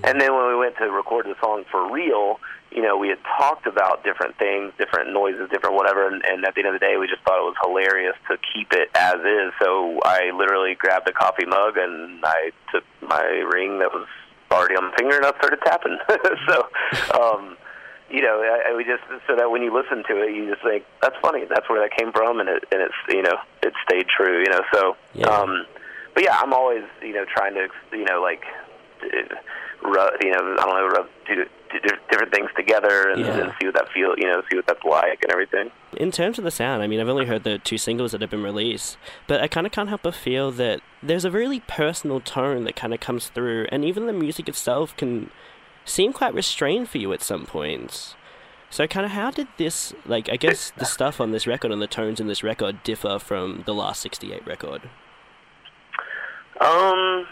And 0.03 0.19
then 0.19 0.35
when 0.35 0.47
we 0.49 0.55
went 0.55 0.75
to 0.77 0.91
record 0.91 1.25
the 1.27 1.35
song 1.39 1.63
for 1.71 1.89
real, 1.89 2.39
you 2.71 2.81
know, 2.81 2.97
we 2.97 3.09
had 3.09 3.19
talked 3.37 3.65
about 3.65 4.03
different 4.03 4.37
things, 4.37 4.73
different 4.77 5.13
noises, 5.13 5.49
different 5.49 5.75
whatever, 5.75 6.07
and, 6.07 6.23
and 6.25 6.45
at 6.45 6.55
the 6.55 6.61
end 6.61 6.67
of 6.67 6.73
the 6.73 6.79
day, 6.79 6.97
we 6.97 7.07
just 7.07 7.21
thought 7.23 7.39
it 7.39 7.47
was 7.47 7.55
hilarious 7.63 8.15
to 8.29 8.37
keep 8.53 8.73
it 8.73 8.89
as 8.93 9.15
is. 9.21 9.53
So 9.59 9.99
I 10.03 10.31
literally 10.35 10.75
grabbed 10.75 11.07
a 11.07 11.13
coffee 11.13 11.45
mug 11.45 11.77
and 11.77 12.19
I 12.23 12.51
took 12.71 12.83
my 13.01 13.23
ring 13.23 13.79
that 13.79 13.93
was 13.93 14.07
already 14.51 14.75
on 14.75 14.91
my 14.91 14.95
finger 14.97 15.15
and 15.15 15.25
I 15.25 15.31
started 15.37 15.59
tapping. 15.63 15.97
so, 16.47 16.67
um, 17.19 17.56
you 18.09 18.21
know, 18.21 18.39
I, 18.41 18.71
I, 18.71 18.75
we 18.75 18.83
just 18.83 19.03
so 19.27 19.35
that 19.35 19.51
when 19.51 19.61
you 19.61 19.73
listen 19.73 20.03
to 20.09 20.21
it, 20.23 20.33
you 20.35 20.49
just 20.49 20.63
think 20.63 20.85
that's 21.01 21.15
funny. 21.21 21.45
That's 21.49 21.69
where 21.69 21.81
that 21.81 21.95
came 21.97 22.11
from, 22.11 22.39
and 22.39 22.49
it 22.49 22.63
and 22.71 22.81
it's 22.81 22.95
you 23.09 23.21
know 23.21 23.37
it 23.63 23.73
stayed 23.87 24.07
true. 24.07 24.39
You 24.39 24.49
know, 24.49 24.61
so. 24.73 24.95
Yeah. 25.13 25.27
Um, 25.27 25.65
but 26.13 26.23
yeah, 26.23 26.39
I'm 26.39 26.51
always 26.51 26.83
you 27.03 27.13
know 27.13 27.25
trying 27.25 27.53
to 27.53 27.67
you 27.91 28.05
know 28.05 28.21
like 28.21 28.43
uh, 29.03 29.35
rub, 29.87 30.13
you 30.21 30.31
know 30.31 30.55
I 30.57 30.65
don't 30.65 30.75
know 30.75 30.87
rub 30.87 31.07
do, 31.27 31.35
do 31.35 31.89
different 32.09 32.33
things 32.33 32.49
together 32.55 33.09
and, 33.09 33.21
Yeah. 33.21 33.37
and 33.37 33.53
see 33.59 33.67
what 33.67 33.75
that 33.75 33.89
feel 33.93 34.17
you 34.17 34.25
know 34.25 34.41
see 34.49 34.55
what 34.55 34.65
that's 34.65 34.83
like 34.83 35.21
and 35.21 35.31
everything. 35.31 35.69
In 35.95 36.11
terms 36.11 36.37
of 36.39 36.43
the 36.43 36.49
sound, 36.49 36.81
I 36.81 36.87
mean, 36.87 36.99
I've 36.99 37.07
only 37.09 37.25
heard 37.25 37.43
the 37.43 37.59
two 37.59 37.77
singles 37.77 38.13
that 38.13 38.21
have 38.21 38.29
been 38.31 38.41
released, 38.43 38.97
but 39.27 39.41
I 39.41 39.47
kind 39.47 39.67
of 39.67 39.71
can't 39.73 39.89
help 39.89 40.01
but 40.03 40.15
feel 40.15 40.49
that 40.53 40.81
there's 41.03 41.23
a 41.25 41.29
really 41.31 41.59
personal 41.61 42.19
tone 42.19 42.63
that 42.63 42.75
kind 42.75 42.93
of 42.95 42.99
comes 42.99 43.27
through, 43.29 43.67
and 43.71 43.85
even 43.85 44.07
the 44.07 44.13
music 44.13 44.49
itself 44.49 44.97
can 44.97 45.29
seem 45.87 46.13
quite 46.13 46.33
restrained 46.33 46.89
for 46.89 46.97
you 46.97 47.11
at 47.13 47.21
some 47.21 47.45
points. 47.45 48.15
So, 48.69 48.85
kind 48.85 49.05
of, 49.05 49.13
how 49.13 49.31
did 49.31 49.47
this, 49.57 49.93
like, 50.05 50.29
I 50.29 50.35
guess 50.35 50.71
the 50.77 50.85
stuff 50.85 51.21
on 51.21 51.31
this 51.31 51.47
record 51.47 51.71
and 51.71 51.81
the 51.81 51.87
tones 51.87 52.19
in 52.19 52.27
this 52.27 52.43
record 52.43 52.83
differ 52.83 53.17
from 53.17 53.63
the 53.65 53.73
last 53.73 54.01
68 54.01 54.45
record? 54.45 54.89
Um. 56.59 57.25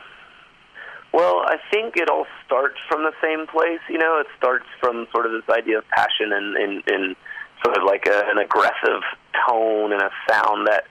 Well, 1.11 1.43
I 1.45 1.55
think 1.71 1.95
it 1.95 2.09
all 2.09 2.25
starts 2.45 2.75
from 2.89 3.03
the 3.03 3.13
same 3.23 3.47
place. 3.47 3.79
You 3.89 3.97
know, 3.97 4.19
it 4.19 4.27
starts 4.37 4.65
from 4.81 5.07
sort 5.13 5.25
of 5.25 5.31
this 5.31 5.49
idea 5.49 5.77
of 5.77 5.87
passion 5.89 6.33
and 6.33 6.55
and, 6.57 6.83
and 6.87 7.15
sort 7.63 7.77
of 7.77 7.83
like 7.83 8.05
a, 8.05 8.23
an 8.27 8.37
aggressive 8.37 9.01
tone 9.47 9.93
and 9.93 10.01
a 10.01 10.09
sound 10.29 10.67
that 10.67 10.85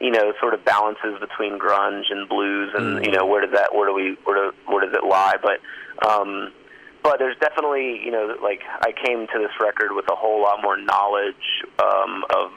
you 0.00 0.10
know 0.10 0.32
sort 0.40 0.54
of 0.54 0.64
balances 0.64 1.18
between 1.20 1.58
grunge 1.58 2.10
and 2.10 2.28
blues 2.28 2.72
and 2.74 3.04
you 3.04 3.10
know 3.10 3.24
where 3.26 3.40
does 3.40 3.52
that 3.52 3.74
where 3.74 3.88
do 3.88 3.94
we 3.94 4.16
where 4.24 4.50
do, 4.50 4.56
where 4.66 4.84
does 4.84 4.94
it 4.94 5.04
lie? 5.04 5.36
But 5.40 5.60
um, 6.08 6.52
but 7.02 7.18
there's 7.18 7.36
definitely 7.38 8.00
you 8.04 8.10
know 8.10 8.34
like 8.42 8.62
I 8.80 8.92
came 8.92 9.26
to 9.26 9.38
this 9.38 9.52
record 9.60 9.92
with 9.92 10.10
a 10.10 10.16
whole 10.16 10.42
lot 10.42 10.62
more 10.62 10.76
knowledge 10.76 11.64
um, 11.78 12.24
of 12.34 12.50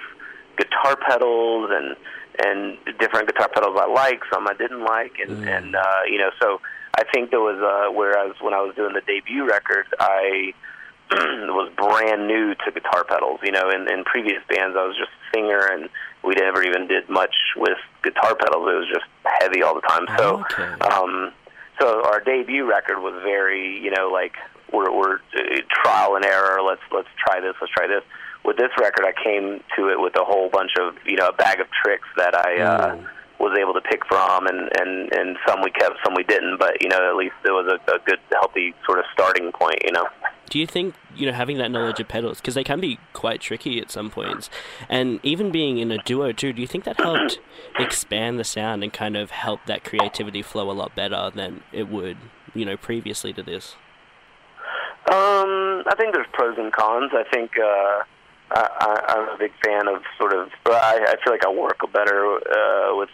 guitar 0.57 0.95
pedals 0.95 1.69
and 1.71 1.95
and 2.43 2.77
different 3.00 3.27
guitar 3.27 3.50
pedals 3.53 3.77
I 3.79 3.88
like, 3.88 4.21
some 4.31 4.48
I 4.48 4.53
didn't 4.53 4.83
like, 4.83 5.13
and 5.19 5.48
and 5.48 5.75
uh, 5.75 6.01
you 6.10 6.17
know 6.17 6.31
so 6.41 6.62
I 6.98 7.03
think 7.13 7.31
there 7.31 7.39
was 7.41 7.60
uh, 7.62 7.91
whereas 7.93 8.36
when 8.41 8.53
I 8.53 8.62
was 8.62 8.75
doing 8.75 8.93
the 8.93 9.01
debut 9.01 9.48
record 9.48 9.86
I 10.00 10.53
was 11.12 11.71
brand 11.75 12.27
new 12.27 12.55
to 12.55 12.71
guitar 12.71 13.03
pedals. 13.03 13.39
You 13.43 13.51
know, 13.51 13.69
in, 13.69 13.89
in 13.91 14.03
previous 14.05 14.41
bands 14.48 14.77
I 14.79 14.86
was 14.88 14.95
just 14.98 15.12
a 15.12 15.38
singer 15.38 15.67
and 15.71 15.89
we 16.24 16.36
never 16.36 16.63
even 16.63 16.88
did 16.88 17.10
much 17.10 17.36
with 17.57 17.77
guitar 18.03 18.36
pedals. 18.36 18.69
It 18.69 18.77
was 18.77 18.88
just 18.91 19.05
heavy 19.41 19.62
all 19.63 19.75
the 19.75 19.81
time. 19.81 20.05
So 20.17 20.43
Okay. 20.51 20.71
um, 20.86 21.31
so 21.81 22.03
our 22.05 22.19
debut 22.19 22.69
record 22.69 23.00
was 23.00 23.19
very, 23.23 23.79
you 23.79 23.91
know, 23.91 24.09
like 24.09 24.33
we're, 24.71 24.91
we're 24.95 25.15
uh, 25.15 25.61
trial 25.83 26.15
and 26.15 26.23
error. 26.23 26.61
Let's 26.61 26.81
let's 26.91 27.09
try 27.17 27.41
this. 27.41 27.55
Let's 27.59 27.73
try 27.73 27.88
this. 27.88 28.03
With 28.45 28.57
this 28.57 28.71
record, 28.79 29.05
I 29.05 29.13
came 29.23 29.61
to 29.77 29.89
it 29.89 30.00
with 30.00 30.15
a 30.15 30.23
whole 30.23 30.50
bunch 30.50 30.71
of, 30.79 30.95
you 31.05 31.15
know, 31.15 31.27
a 31.27 31.33
bag 31.33 31.59
of 31.59 31.67
tricks 31.83 32.07
that 32.17 32.33
I 32.35 32.61
uh, 32.61 32.97
was 33.39 33.57
able 33.59 33.73
to 33.73 33.81
pick 33.81 34.05
from, 34.07 34.47
and 34.47 34.69
and 34.79 35.13
and 35.13 35.38
some 35.47 35.61
we 35.61 35.71
kept, 35.71 35.97
some 36.03 36.13
we 36.15 36.23
didn't. 36.23 36.57
But 36.57 36.81
you 36.81 36.89
know, 36.89 37.09
at 37.09 37.15
least 37.15 37.35
it 37.43 37.51
was 37.51 37.67
a, 37.67 37.91
a 37.91 38.00
good, 38.05 38.19
healthy 38.31 38.73
sort 38.85 39.00
of 39.00 39.05
starting 39.13 39.51
point. 39.51 39.79
You 39.85 39.93
know. 39.93 40.07
Do 40.51 40.60
you 40.60 40.67
think 40.67 40.96
you 41.15 41.25
know 41.25 41.31
having 41.31 41.58
that 41.60 41.72
knowledge 41.72 42.01
of 42.01 42.10
pedals 42.10 42.41
because 42.41 42.55
they 42.55 42.63
can 42.65 42.81
be 42.81 43.00
quite 43.13 43.39
tricky 43.39 43.79
at 43.79 43.89
some 43.89 44.10
points, 44.10 44.50
and 44.89 45.22
even 45.24 45.50
being 45.50 45.77
in 45.77 45.91
a 45.91 45.98
duo 46.03 46.34
too? 46.34 46.51
Do 46.51 46.62
you 46.62 46.67
think 46.67 46.84
that 46.84 47.00
helped 47.00 47.39
expand 47.79 48.38
the 48.38 48.43
sound 48.43 48.84
and 48.84 48.91
kind 48.91 49.15
of 49.15 49.31
help 49.31 49.65
that 49.65 49.86
creativity 49.86 50.41
flow 50.41 50.70
a 50.70 50.74
lot 50.74 50.93
better 50.93 51.31
than 51.34 51.63
it 51.72 51.88
would, 51.88 52.17
you 52.53 52.65
know, 52.65 52.75
previously 52.75 53.31
to 53.31 53.41
this? 53.41 53.77
Um, 55.10 55.84
I 55.88 55.96
think 55.98 56.13
there's 56.13 56.27
pros 56.34 56.58
and 56.58 56.72
cons. 56.74 57.12
I 57.13 57.24
think 57.31 57.51
uh, 57.58 58.03
I, 58.51 59.03
I'm 59.08 59.36
a 59.36 59.38
big 59.39 59.53
fan 59.65 59.88
of 59.88 60.03
sort 60.20 60.34
of. 60.34 60.50
I, 60.65 61.00
I 61.08 61.15
feel 61.24 61.31
like 61.31 61.46
I 61.46 61.50
work 61.50 61.79
better 61.93 62.36
uh, 62.36 62.98
with 62.98 63.10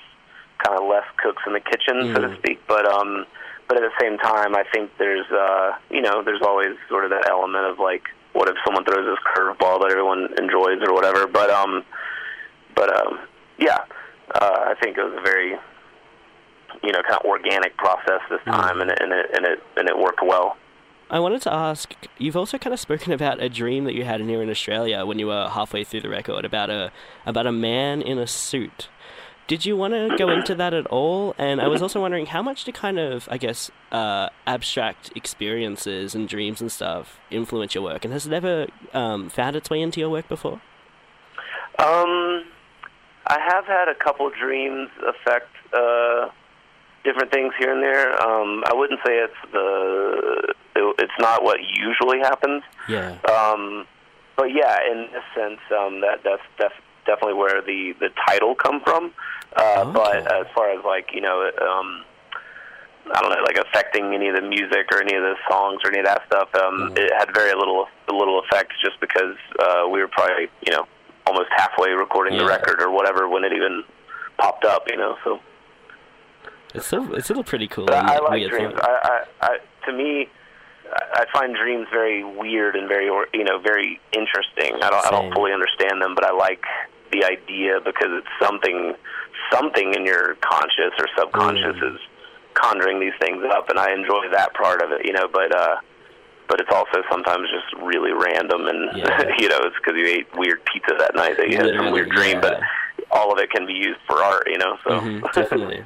kind 0.65 0.79
of 0.79 0.89
less 0.89 1.05
cooks 1.17 1.43
in 1.45 1.53
the 1.53 1.59
kitchen, 1.59 1.97
mm. 2.01 2.15
so 2.15 2.21
to 2.21 2.29
mm. 2.29 2.37
speak. 2.39 2.59
But 2.67 2.87
um, 2.87 3.27
but 3.67 3.77
at 3.77 3.83
the 3.83 3.95
same 4.01 4.17
time, 4.17 4.55
I 4.55 4.63
think 4.73 4.91
there's 4.97 5.25
uh, 5.31 5.73
you 5.89 6.01
know 6.01 6.23
there's 6.23 6.41
always 6.41 6.75
sort 6.89 7.03
of 7.03 7.11
that 7.11 7.29
element 7.29 7.65
of 7.65 7.79
like, 7.79 8.03
what 8.33 8.47
if 8.49 8.55
someone 8.65 8.85
throws 8.85 9.05
this 9.05 9.19
curveball 9.35 9.81
that 9.81 9.91
everyone 9.91 10.29
enjoys 10.39 10.81
or 10.87 10.93
whatever. 10.93 11.27
But 11.27 11.49
um, 11.49 11.83
but 12.75 12.95
um, 12.95 13.19
yeah, 13.59 13.79
uh, 14.33 14.71
I 14.71 14.75
think 14.81 14.97
it 14.97 15.03
was 15.03 15.17
a 15.17 15.21
very 15.21 15.51
you 16.83 16.91
know 16.91 17.01
kind 17.03 17.19
of 17.19 17.25
organic 17.25 17.75
process 17.77 18.21
this 18.29 18.39
mm. 18.45 18.51
time, 18.51 18.81
and, 18.81 18.91
it, 18.91 18.99
and 19.01 19.11
it 19.11 19.25
and 19.33 19.45
it 19.45 19.59
and 19.75 19.89
it 19.89 19.97
worked 19.97 20.21
well. 20.23 20.57
I 21.09 21.19
wanted 21.19 21.41
to 21.43 21.53
ask, 21.53 21.93
you've 22.17 22.35
also 22.35 22.57
kind 22.57 22.73
of 22.73 22.81
spoken 22.81 23.13
about 23.13 23.41
a 23.41 23.47
dream 23.47 23.85
that 23.85 23.93
you 23.93 24.03
had 24.03 24.19
here 24.19 24.43
in 24.43 24.49
Australia 24.49 25.05
when 25.05 25.19
you 25.19 25.27
were 25.27 25.47
halfway 25.47 25.85
through 25.85 26.01
the 26.01 26.09
record 26.09 26.43
about 26.43 26.69
a 26.69 26.91
about 27.25 27.47
a 27.47 27.51
man 27.51 28.01
in 28.01 28.17
a 28.17 28.27
suit. 28.27 28.89
Did 29.47 29.65
you 29.65 29.77
want 29.77 29.93
to 29.93 30.15
go 30.17 30.29
into 30.29 30.55
that 30.55 30.73
at 30.73 30.87
all? 30.87 31.33
And 31.37 31.61
I 31.61 31.67
was 31.67 31.81
also 31.81 32.01
wondering 32.01 32.25
how 32.25 32.41
much 32.41 32.65
do 32.65 32.71
kind 32.73 32.99
of, 32.99 33.29
I 33.31 33.37
guess, 33.37 33.71
uh, 33.93 34.27
abstract 34.45 35.11
experiences 35.15 36.13
and 36.13 36.27
dreams 36.27 36.59
and 36.59 36.69
stuff 36.69 37.17
influence 37.31 37.73
your 37.73 37.83
work? 37.83 38.03
And 38.03 38.11
has 38.11 38.27
it 38.27 38.33
ever 38.33 38.67
um, 38.93 39.29
found 39.29 39.55
its 39.55 39.69
way 39.69 39.81
into 39.81 40.01
your 40.01 40.09
work 40.09 40.27
before? 40.27 40.61
Um, 41.79 42.43
I 43.27 43.39
have 43.39 43.65
had 43.65 43.87
a 43.87 43.95
couple 43.95 44.29
dreams 44.31 44.89
affect 45.07 45.49
uh, 45.73 46.29
different 47.03 47.31
things 47.31 47.53
here 47.57 47.73
and 47.73 47.81
there. 47.81 48.11
Um, 48.21 48.63
I 48.65 48.73
wouldn't 48.73 48.99
say 49.05 49.13
it's 49.13 49.51
the 49.53 50.53
it, 50.75 50.95
it's 50.99 51.19
not 51.19 51.43
what 51.43 51.59
usually 51.61 52.19
happens. 52.19 52.63
Yeah. 52.89 53.17
Um, 53.29 53.85
but 54.35 54.47
yeah, 54.53 54.77
in 54.91 55.07
a 55.15 55.23
sense, 55.33 55.59
um, 55.71 56.01
that 56.01 56.19
that's 56.23 56.41
def- 56.59 56.83
definitely 57.07 57.33
where 57.33 57.61
the 57.61 57.93
the 57.99 58.09
title 58.27 58.53
come 58.53 58.81
from. 58.81 59.11
Uh, 59.55 59.83
okay. 59.87 59.91
But 59.93 60.31
as 60.31 60.45
far 60.53 60.69
as 60.69 60.83
like 60.85 61.09
you 61.13 61.21
know, 61.21 61.49
um, 61.61 62.03
I 63.13 63.21
don't 63.21 63.31
know, 63.31 63.41
like 63.43 63.57
affecting 63.57 64.13
any 64.13 64.27
of 64.29 64.35
the 64.35 64.41
music 64.41 64.91
or 64.91 65.01
any 65.01 65.15
of 65.15 65.23
the 65.23 65.35
songs 65.49 65.79
or 65.83 65.89
any 65.89 65.99
of 65.99 66.05
that 66.05 66.21
stuff, 66.27 66.49
um, 66.55 66.91
mm. 66.91 66.97
it 66.99 67.11
had 67.17 67.33
very 67.33 67.53
little 67.55 67.87
little 68.07 68.39
effect 68.39 68.73
just 68.83 68.99
because 68.99 69.35
uh, 69.59 69.87
we 69.89 69.99
were 69.99 70.07
probably 70.07 70.47
you 70.65 70.73
know 70.73 70.85
almost 71.25 71.49
halfway 71.55 71.91
recording 71.91 72.33
yeah. 72.33 72.43
the 72.43 72.45
record 72.45 72.81
or 72.81 72.91
whatever 72.91 73.27
when 73.27 73.43
it 73.43 73.53
even 73.53 73.83
popped 74.37 74.65
up. 74.65 74.83
You 74.89 74.97
know, 74.97 75.15
so. 75.23 75.39
It's 76.75 76.85
still 76.85 77.15
it's 77.15 77.25
still 77.25 77.43
pretty 77.43 77.67
cool. 77.67 77.89
I, 77.89 78.15
I 78.15 78.19
like 78.19 78.49
dreams. 78.49 78.75
I, 78.77 79.23
I, 79.41 79.47
I, 79.47 79.57
to 79.85 79.93
me, 79.93 80.27
I 81.13 81.25
find 81.33 81.55
dreams 81.55 81.87
very 81.91 82.23
weird 82.23 82.75
and 82.75 82.87
very 82.87 83.05
you 83.33 83.43
know 83.43 83.59
very 83.59 83.99
interesting. 84.11 84.75
I 84.81 84.89
don't 84.89 85.03
Same. 85.03 85.13
I 85.13 85.21
don't 85.21 85.33
fully 85.33 85.53
understand 85.53 86.01
them, 86.01 86.13
but 86.13 86.25
I 86.25 86.31
like 86.31 86.63
the 87.11 87.23
idea 87.23 87.79
because 87.83 88.09
it's 88.11 88.33
something 88.41 88.93
something 89.51 89.93
in 89.93 90.05
your 90.05 90.35
conscious 90.41 90.91
or 90.99 91.07
subconscious 91.17 91.75
mm. 91.77 91.93
is 91.93 91.99
conjuring 92.53 92.99
these 92.99 93.13
things 93.19 93.43
up, 93.51 93.69
and 93.69 93.79
I 93.79 93.93
enjoy 93.93 94.29
that 94.31 94.53
part 94.53 94.81
of 94.81 94.91
it. 94.91 95.05
You 95.05 95.13
know, 95.13 95.27
but 95.31 95.55
uh, 95.55 95.77
but 96.47 96.59
it's 96.59 96.71
also 96.71 97.03
sometimes 97.11 97.47
just 97.49 97.81
really 97.83 98.11
random, 98.11 98.67
and 98.67 98.97
yeah. 98.97 99.23
you 99.39 99.49
know, 99.49 99.59
it's 99.63 99.75
because 99.77 99.97
you 99.97 100.07
ate 100.07 100.27
weird 100.37 100.59
pizza 100.65 100.95
that 100.97 101.15
night 101.15 101.37
that 101.37 101.49
you 101.49 101.57
had 101.57 101.75
some 101.75 101.91
weird 101.91 102.09
dream, 102.09 102.35
yeah. 102.35 102.41
but 102.41 102.59
all 103.11 103.31
of 103.31 103.39
it 103.39 103.49
can 103.49 103.65
be 103.65 103.73
used 103.73 103.99
for 104.07 104.21
art. 104.23 104.47
You 104.49 104.57
know, 104.57 104.77
so 104.83 104.89
mm-hmm, 104.91 105.25
definitely. 105.33 105.83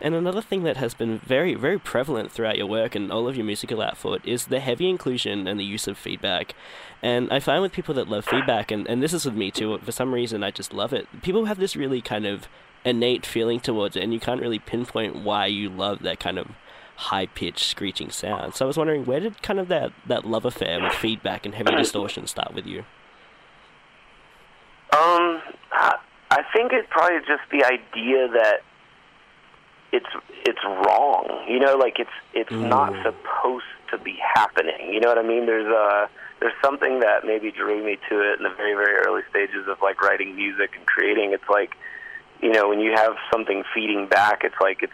And 0.00 0.14
another 0.14 0.42
thing 0.42 0.64
that 0.64 0.76
has 0.76 0.92
been 0.92 1.18
very, 1.18 1.54
very 1.54 1.78
prevalent 1.78 2.30
throughout 2.30 2.58
your 2.58 2.66
work 2.66 2.94
and 2.94 3.10
all 3.10 3.26
of 3.26 3.36
your 3.36 3.46
musical 3.46 3.80
output 3.80 4.26
is 4.26 4.46
the 4.46 4.60
heavy 4.60 4.90
inclusion 4.90 5.46
and 5.46 5.58
the 5.58 5.64
use 5.64 5.86
of 5.86 5.96
feedback. 5.96 6.54
And 7.02 7.32
I 7.32 7.40
find 7.40 7.62
with 7.62 7.72
people 7.72 7.94
that 7.94 8.08
love 8.08 8.24
feedback, 8.24 8.70
and, 8.70 8.86
and 8.86 9.02
this 9.02 9.12
is 9.14 9.24
with 9.24 9.34
me 9.34 9.50
too, 9.50 9.78
for 9.78 9.92
some 9.92 10.12
reason 10.12 10.42
I 10.42 10.50
just 10.50 10.74
love 10.74 10.92
it, 10.92 11.06
people 11.22 11.46
have 11.46 11.58
this 11.58 11.74
really 11.74 12.02
kind 12.02 12.26
of 12.26 12.48
innate 12.84 13.24
feeling 13.24 13.60
towards 13.60 13.96
it, 13.96 14.02
and 14.02 14.12
you 14.12 14.20
can't 14.20 14.40
really 14.40 14.58
pinpoint 14.58 15.16
why 15.16 15.46
you 15.46 15.70
love 15.70 16.00
that 16.00 16.20
kind 16.20 16.38
of 16.38 16.48
high 16.96 17.26
pitched 17.26 17.66
screeching 17.66 18.10
sound. 18.10 18.54
So 18.54 18.64
I 18.64 18.68
was 18.68 18.76
wondering, 18.76 19.04
where 19.04 19.20
did 19.20 19.42
kind 19.42 19.58
of 19.58 19.68
that, 19.68 19.92
that 20.06 20.24
love 20.24 20.44
affair 20.44 20.82
with 20.82 20.92
feedback 20.92 21.44
and 21.44 21.54
heavy 21.54 21.74
distortion 21.74 22.26
start 22.26 22.54
with 22.54 22.66
you? 22.66 22.84
Um, 24.92 25.42
I 26.34 26.42
think 26.52 26.72
it's 26.72 26.88
probably 26.90 27.18
just 27.20 27.48
the 27.52 27.64
idea 27.64 28.26
that 28.26 28.62
it's 29.92 30.10
it's 30.44 30.64
wrong. 30.64 31.44
You 31.48 31.60
know, 31.60 31.76
like 31.76 32.00
it's 32.00 32.16
it's 32.32 32.50
mm. 32.50 32.68
not 32.68 32.92
supposed 33.04 33.70
to 33.92 33.98
be 33.98 34.18
happening. 34.34 34.92
You 34.92 34.98
know 34.98 35.08
what 35.10 35.18
I 35.18 35.22
mean? 35.22 35.46
There's 35.46 35.68
a 35.68 36.08
there's 36.40 36.58
something 36.60 36.98
that 37.00 37.24
maybe 37.24 37.52
drew 37.52 37.84
me 37.84 37.98
to 38.08 38.32
it 38.32 38.38
in 38.38 38.42
the 38.42 38.50
very 38.56 38.74
very 38.74 38.96
early 39.06 39.22
stages 39.30 39.68
of 39.68 39.80
like 39.80 40.02
writing 40.02 40.34
music 40.34 40.72
and 40.76 40.84
creating. 40.86 41.32
It's 41.32 41.48
like 41.48 41.76
you 42.42 42.50
know 42.50 42.68
when 42.68 42.80
you 42.80 42.94
have 42.96 43.14
something 43.32 43.62
feeding 43.72 44.08
back, 44.08 44.42
it's 44.42 44.60
like 44.60 44.82
it's 44.82 44.92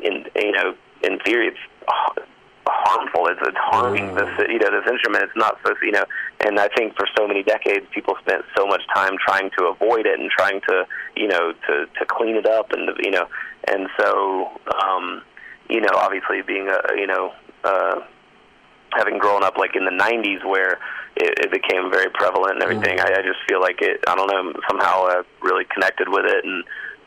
in 0.00 0.26
you 0.34 0.50
know 0.50 0.74
in 1.04 1.20
theory 1.20 1.46
it's 1.46 2.26
harmful. 2.68 3.26
It's, 3.28 3.40
it's 3.42 3.56
harming 3.58 4.14
this 4.14 4.30
you 4.48 4.58
know 4.58 4.70
this 4.70 4.90
instrument. 4.90 5.24
It's 5.24 5.36
not 5.36 5.58
supposed 5.58 5.80
to, 5.80 5.86
you 5.86 5.92
know. 5.92 6.04
And 6.44 6.58
I 6.58 6.68
think 6.68 6.96
for 6.96 7.06
so 7.16 7.26
many 7.26 7.42
decades, 7.42 7.86
people 7.94 8.14
spent 8.20 8.44
so 8.56 8.66
much 8.66 8.82
time 8.94 9.16
trying 9.24 9.50
to 9.58 9.66
avoid 9.66 10.06
it 10.06 10.18
and 10.18 10.30
trying 10.30 10.60
to 10.68 10.86
you 11.16 11.28
know 11.28 11.52
to 11.66 11.86
to 11.86 12.06
clean 12.08 12.36
it 12.36 12.46
up 12.46 12.72
and 12.72 12.90
you 13.02 13.10
know 13.10 13.26
and 13.68 13.88
so 13.98 14.50
um, 14.82 15.22
you 15.68 15.80
know 15.80 15.92
obviously 15.94 16.42
being 16.42 16.68
a 16.68 16.80
you 16.96 17.06
know 17.06 17.32
uh, 17.64 18.00
having 18.92 19.18
grown 19.18 19.42
up 19.42 19.56
like 19.56 19.74
in 19.76 19.84
the 19.84 19.90
90s 19.90 20.44
where 20.44 20.78
it, 21.16 21.38
it 21.46 21.50
became 21.50 21.90
very 21.90 22.10
prevalent 22.10 22.54
and 22.54 22.62
everything 22.62 22.98
mm. 22.98 23.04
I, 23.04 23.20
I 23.20 23.22
just 23.22 23.40
feel 23.48 23.60
like 23.60 23.80
it 23.80 24.02
I 24.06 24.14
don't 24.14 24.28
know 24.28 24.52
somehow 24.68 25.06
I 25.06 25.22
really 25.42 25.64
connected 25.72 26.08
with 26.08 26.24
it 26.24 26.44
and 26.44 26.64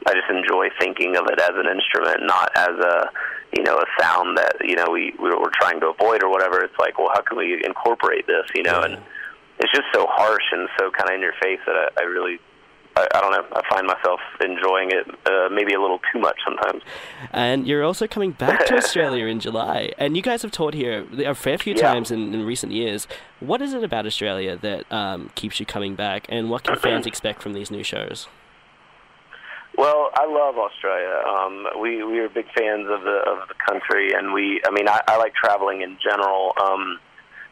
I 0.08 0.14
just 0.14 0.30
enjoy 0.30 0.70
thinking 0.80 1.16
of 1.16 1.26
it 1.28 1.40
as 1.40 1.56
an 1.56 1.68
instrument 1.68 2.26
not 2.26 2.52
as 2.56 2.76
a 2.78 3.10
you 3.54 3.64
know 3.64 3.78
a 3.78 4.02
sound 4.02 4.38
that 4.38 4.56
you 4.62 4.76
know 4.76 4.88
we 4.92 5.14
we 5.20 5.30
were 5.30 5.52
trying 5.60 5.80
to 5.80 5.88
avoid 5.88 6.24
or 6.24 6.30
whatever 6.30 6.64
it's 6.64 6.78
like 6.80 6.98
well 6.98 7.10
how 7.14 7.22
can 7.22 7.38
we 7.38 7.62
incorporate 7.66 8.28
this 8.28 8.46
you 8.54 8.64
know 8.64 8.82
and 8.82 8.98
it's 9.60 9.72
just 9.72 9.88
so 9.94 10.06
harsh 10.10 10.44
and 10.52 10.70
so 10.80 10.90
kind 10.92 11.10
of 11.10 11.16
in 11.16 11.22
your 11.22 11.34
face 11.42 11.60
that 11.66 11.76
I, 11.76 12.02
I 12.02 12.04
really 12.06 12.40
I, 12.96 13.08
I, 13.14 13.22
don't 13.22 13.32
know. 13.32 13.46
I 13.54 13.62
find 13.70 13.88
myself 13.88 14.20
enjoying 14.42 14.92
it 14.92 15.08
uh, 15.26 15.50
maybe 15.54 15.74
a 15.74 15.82
little 15.82 16.00
too 16.12 16.20
much 16.20 16.38
sometimes. 16.44 16.82
And 17.32 17.68
you're 17.68 17.84
also 17.84 18.08
coming 18.08 18.32
back 18.32 18.66
to 18.66 18.76
Australia 18.78 19.26
in 19.28 19.40
July, 19.40 19.94
and 19.98 20.16
you 20.16 20.24
guys 20.24 20.42
have 20.42 20.52
taught 20.52 20.74
here 20.74 21.06
a 21.26 21.36
fair 21.36 21.58
few 21.58 21.76
yeah. 21.76 21.82
times 21.82 22.12
in, 22.12 22.34
in, 22.34 22.44
recent 22.44 22.72
years. 22.72 23.08
What 23.40 23.62
is 23.62 23.74
it 23.74 23.84
about 23.84 24.06
Australia 24.06 24.58
that 24.58 24.92
um, 24.92 25.30
keeps 25.36 25.60
you 25.60 25.66
coming 25.66 25.96
back, 25.96 26.26
and 26.30 26.50
what 26.50 26.64
can 26.64 26.76
fans 26.80 27.06
expect 27.06 27.44
from 27.44 27.54
these 27.54 27.70
new 27.70 27.84
shows? 27.84 28.28
I 30.20 30.26
love 30.26 30.58
Australia. 30.58 31.24
Um, 31.26 31.80
we 31.80 32.04
we 32.04 32.20
are 32.20 32.28
big 32.28 32.48
fans 32.54 32.88
of 32.90 33.04
the 33.04 33.24
of 33.26 33.48
the 33.48 33.54
country, 33.66 34.14
and 34.14 34.34
we. 34.34 34.62
I 34.68 34.72
mean, 34.72 34.90
I, 34.90 35.00
I 35.08 35.18
like 35.18 35.34
traveling 35.34 35.82
in 35.82 35.98
general. 36.04 36.52
Um, 36.62 37.00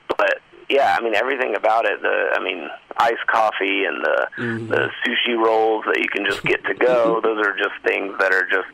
but 0.09 0.41
yeah, 0.69 0.97
I 0.99 1.01
mean 1.01 1.15
everything 1.15 1.55
about 1.55 1.85
it. 1.85 2.01
The 2.01 2.31
I 2.33 2.43
mean 2.43 2.67
iced 2.97 3.25
coffee 3.27 3.85
and 3.85 4.03
the 4.03 4.27
mm-hmm. 4.37 4.67
the 4.67 4.89
sushi 4.99 5.37
rolls 5.37 5.85
that 5.85 5.97
you 5.99 6.09
can 6.09 6.25
just 6.25 6.43
get 6.43 6.61
to 6.65 6.73
go. 6.73 7.21
those 7.23 7.39
are 7.39 7.55
just 7.55 7.75
things 7.85 8.13
that 8.19 8.33
are 8.33 8.45
just 8.51 8.67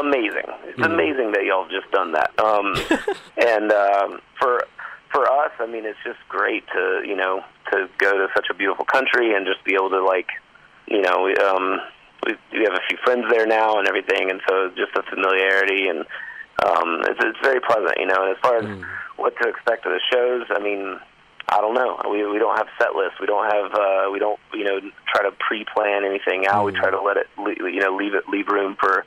amazing. 0.00 0.50
It's 0.64 0.80
mm-hmm. 0.80 0.92
amazing 0.92 1.32
that 1.32 1.44
y'all 1.44 1.62
have 1.62 1.70
just 1.70 1.92
done 1.92 2.12
that. 2.12 2.36
Um, 2.40 2.74
and 3.46 3.70
um, 3.70 4.20
for 4.40 4.66
for 5.12 5.30
us, 5.30 5.52
I 5.60 5.66
mean, 5.66 5.84
it's 5.86 6.02
just 6.04 6.18
great 6.28 6.66
to 6.74 7.02
you 7.06 7.14
know 7.14 7.44
to 7.70 7.88
go 7.98 8.10
to 8.18 8.26
such 8.34 8.46
a 8.50 8.54
beautiful 8.54 8.86
country 8.86 9.36
and 9.36 9.46
just 9.46 9.62
be 9.64 9.74
able 9.74 9.90
to 9.90 10.04
like 10.04 10.30
you 10.88 11.00
know 11.00 11.32
um, 11.46 11.80
we 12.28 12.36
we 12.52 12.64
have 12.64 12.74
a 12.74 12.84
few 12.88 12.98
friends 13.02 13.24
there 13.30 13.46
now 13.46 13.78
and 13.78 13.88
everything, 13.88 14.30
and 14.30 14.40
so 14.48 14.70
just 14.76 14.94
the 14.94 15.02
familiarity 15.10 15.88
and 15.88 16.04
um, 16.62 17.02
it's, 17.06 17.18
it's 17.22 17.38
very 17.42 17.60
pleasant, 17.60 17.96
you 17.98 18.06
know. 18.06 18.22
And 18.22 18.36
as 18.36 18.40
far 18.42 18.58
as 18.58 18.64
mm 18.64 18.84
what 19.18 19.34
to 19.42 19.48
expect 19.48 19.84
of 19.84 19.92
the 19.92 20.00
shows. 20.10 20.46
I 20.48 20.62
mean, 20.62 20.98
I 21.48 21.60
don't 21.60 21.74
know. 21.74 22.00
We 22.10 22.24
we 22.26 22.38
don't 22.38 22.56
have 22.56 22.68
set 22.78 22.94
lists. 22.94 23.20
We 23.20 23.26
don't 23.26 23.50
have 23.52 23.74
uh, 23.74 24.10
we 24.10 24.18
don't 24.18 24.38
you 24.54 24.64
know 24.64 24.80
try 25.12 25.22
to 25.28 25.34
pre-plan 25.38 26.04
anything 26.04 26.46
out. 26.46 26.62
Mm. 26.62 26.66
We 26.66 26.72
try 26.72 26.90
to 26.90 27.02
let 27.02 27.16
it 27.16 27.26
you 27.36 27.80
know 27.80 27.94
leave 27.94 28.14
it 28.14 28.28
leave 28.28 28.48
room 28.48 28.76
for 28.80 29.04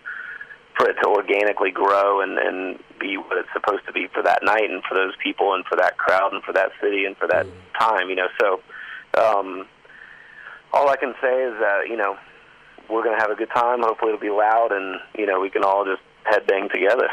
for 0.78 0.90
it 0.90 0.96
to 1.02 1.08
organically 1.08 1.72
grow 1.72 2.22
and 2.22 2.38
and 2.38 2.80
be 3.00 3.18
what 3.18 3.38
it's 3.38 3.50
supposed 3.54 3.86
to 3.88 3.94
be 3.94 4.08
for 4.14 4.22
that 4.22 4.44
night 4.44 4.70
and 4.70 4.84
for 4.84 4.96
those 4.96 5.14
people 5.24 5.54
and 5.54 5.66
for 5.66 5.76
that 5.78 5.98
crowd 5.98 6.34
and 6.34 6.44
for 6.44 6.54
that 6.54 6.72
city 6.82 7.06
and 7.06 7.16
for 7.18 7.28
that 7.28 7.46
mm. 7.46 7.80
time. 7.80 8.10
You 8.10 8.16
know, 8.16 8.28
so 8.40 8.62
um, 9.18 9.66
all 10.74 10.90
I 10.90 10.98
can 10.98 11.14
say 11.22 11.44
is 11.44 11.54
that 11.60 11.88
you 11.88 11.96
know 11.96 12.18
we're 12.92 13.04
gonna 13.04 13.20
have 13.20 13.32
a 13.32 13.36
good 13.36 13.50
time. 13.50 13.82
Hopefully, 13.82 14.14
it'll 14.14 14.22
be 14.22 14.30
loud, 14.30 14.72
and 14.72 15.00
you 15.18 15.26
know, 15.26 15.40
we 15.40 15.50
can 15.50 15.64
all 15.64 15.86
just 15.86 16.02
headbang 16.26 16.72
together. 16.72 17.08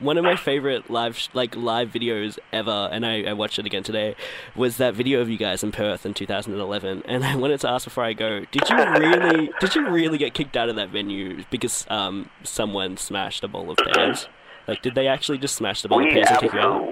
One 0.00 0.16
of 0.16 0.22
my 0.22 0.36
favorite 0.36 0.88
live 0.90 1.18
like 1.34 1.56
live 1.56 1.90
videos 1.90 2.38
ever, 2.52 2.88
and 2.92 3.04
I, 3.04 3.24
I 3.24 3.32
watched 3.32 3.58
it 3.58 3.66
again 3.66 3.82
today, 3.82 4.14
was 4.54 4.76
that 4.76 4.94
video 4.94 5.20
of 5.20 5.28
you 5.28 5.36
guys 5.36 5.64
in 5.64 5.72
Perth 5.72 6.06
in 6.06 6.14
2011. 6.14 7.02
And 7.04 7.24
I 7.24 7.34
wanted 7.34 7.60
to 7.60 7.68
ask 7.68 7.84
before 7.84 8.04
I 8.04 8.12
go, 8.12 8.44
did 8.52 8.68
you 8.68 8.76
really 8.76 9.50
did 9.60 9.74
you 9.74 9.88
really 9.88 10.18
get 10.18 10.34
kicked 10.34 10.56
out 10.56 10.68
of 10.68 10.76
that 10.76 10.90
venue 10.90 11.42
because 11.50 11.84
um, 11.90 12.30
someone 12.44 12.96
smashed 12.96 13.42
a 13.42 13.48
bowl 13.48 13.70
of 13.70 13.78
pears? 13.78 14.28
Like, 14.68 14.82
did 14.82 14.94
they 14.94 15.08
actually 15.08 15.38
just 15.38 15.56
smash 15.56 15.82
the 15.82 15.88
bowl 15.88 15.98
of 15.98 16.04
We 16.04 16.12
pears 16.12 16.28
and 16.28 16.38
kick 16.38 16.52
you 16.52 16.60
out? 16.60 16.82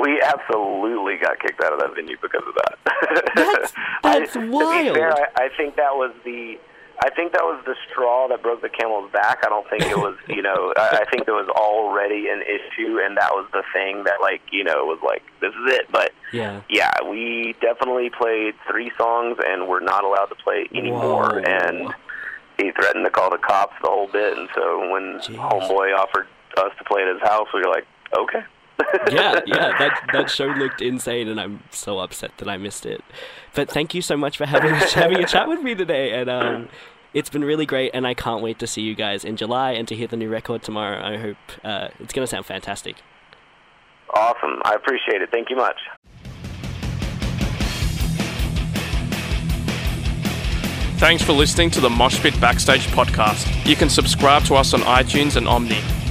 We 0.00 0.20
absolutely 0.22 1.16
got 1.16 1.38
kicked 1.40 1.62
out 1.62 1.72
of 1.72 1.80
that 1.80 1.94
venue 1.94 2.16
because 2.20 2.42
of 2.46 2.54
that. 2.54 2.78
That's- 3.34 3.72
that's 4.02 4.36
I, 4.36 4.40
To 4.40 4.50
wild. 4.50 4.94
be 4.94 5.00
fair, 5.00 5.12
I, 5.12 5.44
I 5.44 5.48
think 5.56 5.76
that 5.76 5.94
was 5.94 6.12
the. 6.24 6.58
I 7.00 7.10
think 7.10 7.30
that 7.30 7.44
was 7.44 7.62
the 7.64 7.76
straw 7.88 8.26
that 8.26 8.42
broke 8.42 8.60
the 8.60 8.68
camel's 8.68 9.12
back. 9.12 9.44
I 9.46 9.48
don't 9.48 9.68
think 9.70 9.84
it 9.84 9.96
was, 9.96 10.16
you 10.26 10.42
know, 10.42 10.74
I, 10.76 11.02
I 11.06 11.10
think 11.12 11.26
there 11.26 11.34
was 11.36 11.48
already 11.48 12.26
an 12.28 12.42
issue, 12.42 12.98
and 13.00 13.16
that 13.16 13.30
was 13.34 13.46
the 13.52 13.62
thing 13.72 14.02
that, 14.02 14.14
like, 14.20 14.40
you 14.50 14.64
know, 14.64 14.84
was 14.84 14.98
like, 15.06 15.22
this 15.40 15.50
is 15.54 15.74
it. 15.74 15.86
But 15.92 16.10
Yeah. 16.32 16.60
yeah, 16.68 16.90
we 17.08 17.54
definitely 17.60 18.10
played 18.10 18.54
three 18.68 18.90
songs, 18.98 19.38
and 19.46 19.68
we're 19.68 19.78
not 19.78 20.02
allowed 20.02 20.26
to 20.26 20.34
play 20.42 20.66
anymore. 20.74 21.38
Whoa. 21.38 21.38
And 21.38 21.94
he 22.58 22.72
threatened 22.72 23.04
to 23.04 23.12
call 23.12 23.30
the 23.30 23.38
cops 23.38 23.74
the 23.80 23.88
whole 23.88 24.08
bit. 24.08 24.36
And 24.36 24.48
so 24.56 24.90
when 24.90 25.20
Jeez. 25.20 25.36
homeboy 25.36 25.96
offered 25.96 26.26
us 26.56 26.72
to 26.78 26.84
play 26.84 27.02
at 27.02 27.14
his 27.14 27.22
house, 27.22 27.46
we 27.54 27.60
were 27.60 27.70
like, 27.70 27.86
okay. 28.12 28.42
Yeah, 29.10 29.40
yeah, 29.46 29.78
that 29.78 30.08
that 30.12 30.30
show 30.30 30.46
looked 30.46 30.80
insane, 30.80 31.28
and 31.28 31.40
I'm 31.40 31.62
so 31.70 31.98
upset 31.98 32.36
that 32.38 32.48
I 32.48 32.56
missed 32.56 32.86
it. 32.86 33.02
But 33.54 33.70
thank 33.70 33.94
you 33.94 34.02
so 34.02 34.16
much 34.16 34.36
for 34.36 34.46
having 34.46 34.74
having 34.74 35.18
a 35.18 35.26
chat 35.26 35.48
with 35.48 35.62
me 35.62 35.74
today, 35.74 36.12
and 36.12 36.30
um, 36.30 36.68
it's 37.14 37.30
been 37.30 37.44
really 37.44 37.66
great, 37.66 37.90
and 37.94 38.06
I 38.06 38.14
can't 38.14 38.42
wait 38.42 38.58
to 38.60 38.66
see 38.66 38.82
you 38.82 38.94
guys 38.94 39.24
in 39.24 39.36
July 39.36 39.72
and 39.72 39.86
to 39.88 39.94
hear 39.94 40.06
the 40.06 40.16
new 40.16 40.28
record 40.28 40.62
tomorrow. 40.62 41.02
I 41.02 41.16
hope 41.16 41.36
uh, 41.64 41.88
it's 42.00 42.12
gonna 42.12 42.26
sound 42.26 42.46
fantastic. 42.46 42.96
Awesome. 44.14 44.62
I 44.64 44.74
appreciate 44.74 45.22
it. 45.22 45.30
Thank 45.30 45.50
you 45.50 45.56
much. 45.56 45.76
Thanks 50.98 51.22
for 51.22 51.32
listening 51.32 51.70
to 51.72 51.80
the 51.80 51.88
Moshpit 51.88 52.40
Backstage 52.40 52.86
podcast. 52.88 53.46
You 53.64 53.76
can 53.76 53.88
subscribe 53.88 54.42
to 54.44 54.56
us 54.56 54.74
on 54.74 54.80
iTunes 54.80 55.36
and 55.36 55.46
Omni. 55.46 55.97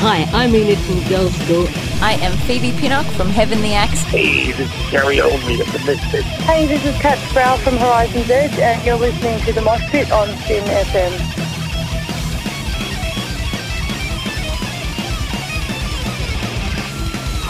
Hi, 0.00 0.28
I'm 0.32 0.54
Enid 0.54 0.78
from 0.78 1.00
Girlschool. 1.10 1.66
I 2.00 2.12
am 2.22 2.30
Phoebe 2.46 2.70
Pinnock 2.78 3.04
from 3.16 3.28
Heavenly 3.28 3.74
Axe. 3.74 4.04
Hey, 4.04 4.52
this 4.52 4.72
is 4.72 4.90
Gary 4.92 5.16
Oldmead 5.16 5.60
of 5.60 5.72
the 5.72 5.80
Misfits. 5.84 6.28
Hey, 6.46 6.66
this 6.66 6.84
is 6.84 6.94
Kat 7.02 7.18
Sproul 7.30 7.58
from 7.58 7.76
Horizon's 7.76 8.30
Edge, 8.30 8.56
and 8.60 8.80
you're 8.86 8.94
listening 8.94 9.40
to 9.40 9.52
The 9.52 9.60
Mosh 9.60 9.82
Pit 9.90 10.12
on 10.12 10.28
SYN 10.46 10.62
FM. 10.62 11.12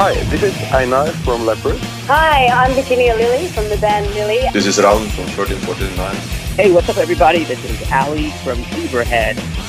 Hi, 0.00 0.14
this 0.30 0.42
is 0.42 0.56
Einar 0.72 1.08
from 1.08 1.44
Leprous. 1.44 1.78
Hi, 2.06 2.46
I'm 2.46 2.72
Virginia 2.72 3.14
Lilly 3.14 3.48
from 3.48 3.68
the 3.68 3.76
band 3.76 4.06
Lily. 4.14 4.48
This 4.54 4.64
is 4.64 4.78
Raul 4.78 5.06
from 5.10 5.26
1349. 5.36 6.16
Hey, 6.56 6.72
what's 6.72 6.88
up, 6.88 6.96
everybody? 6.96 7.44
This 7.44 7.62
is 7.62 7.92
Ali 7.92 8.30
from 8.42 8.56
Beaverhead. 8.72 9.36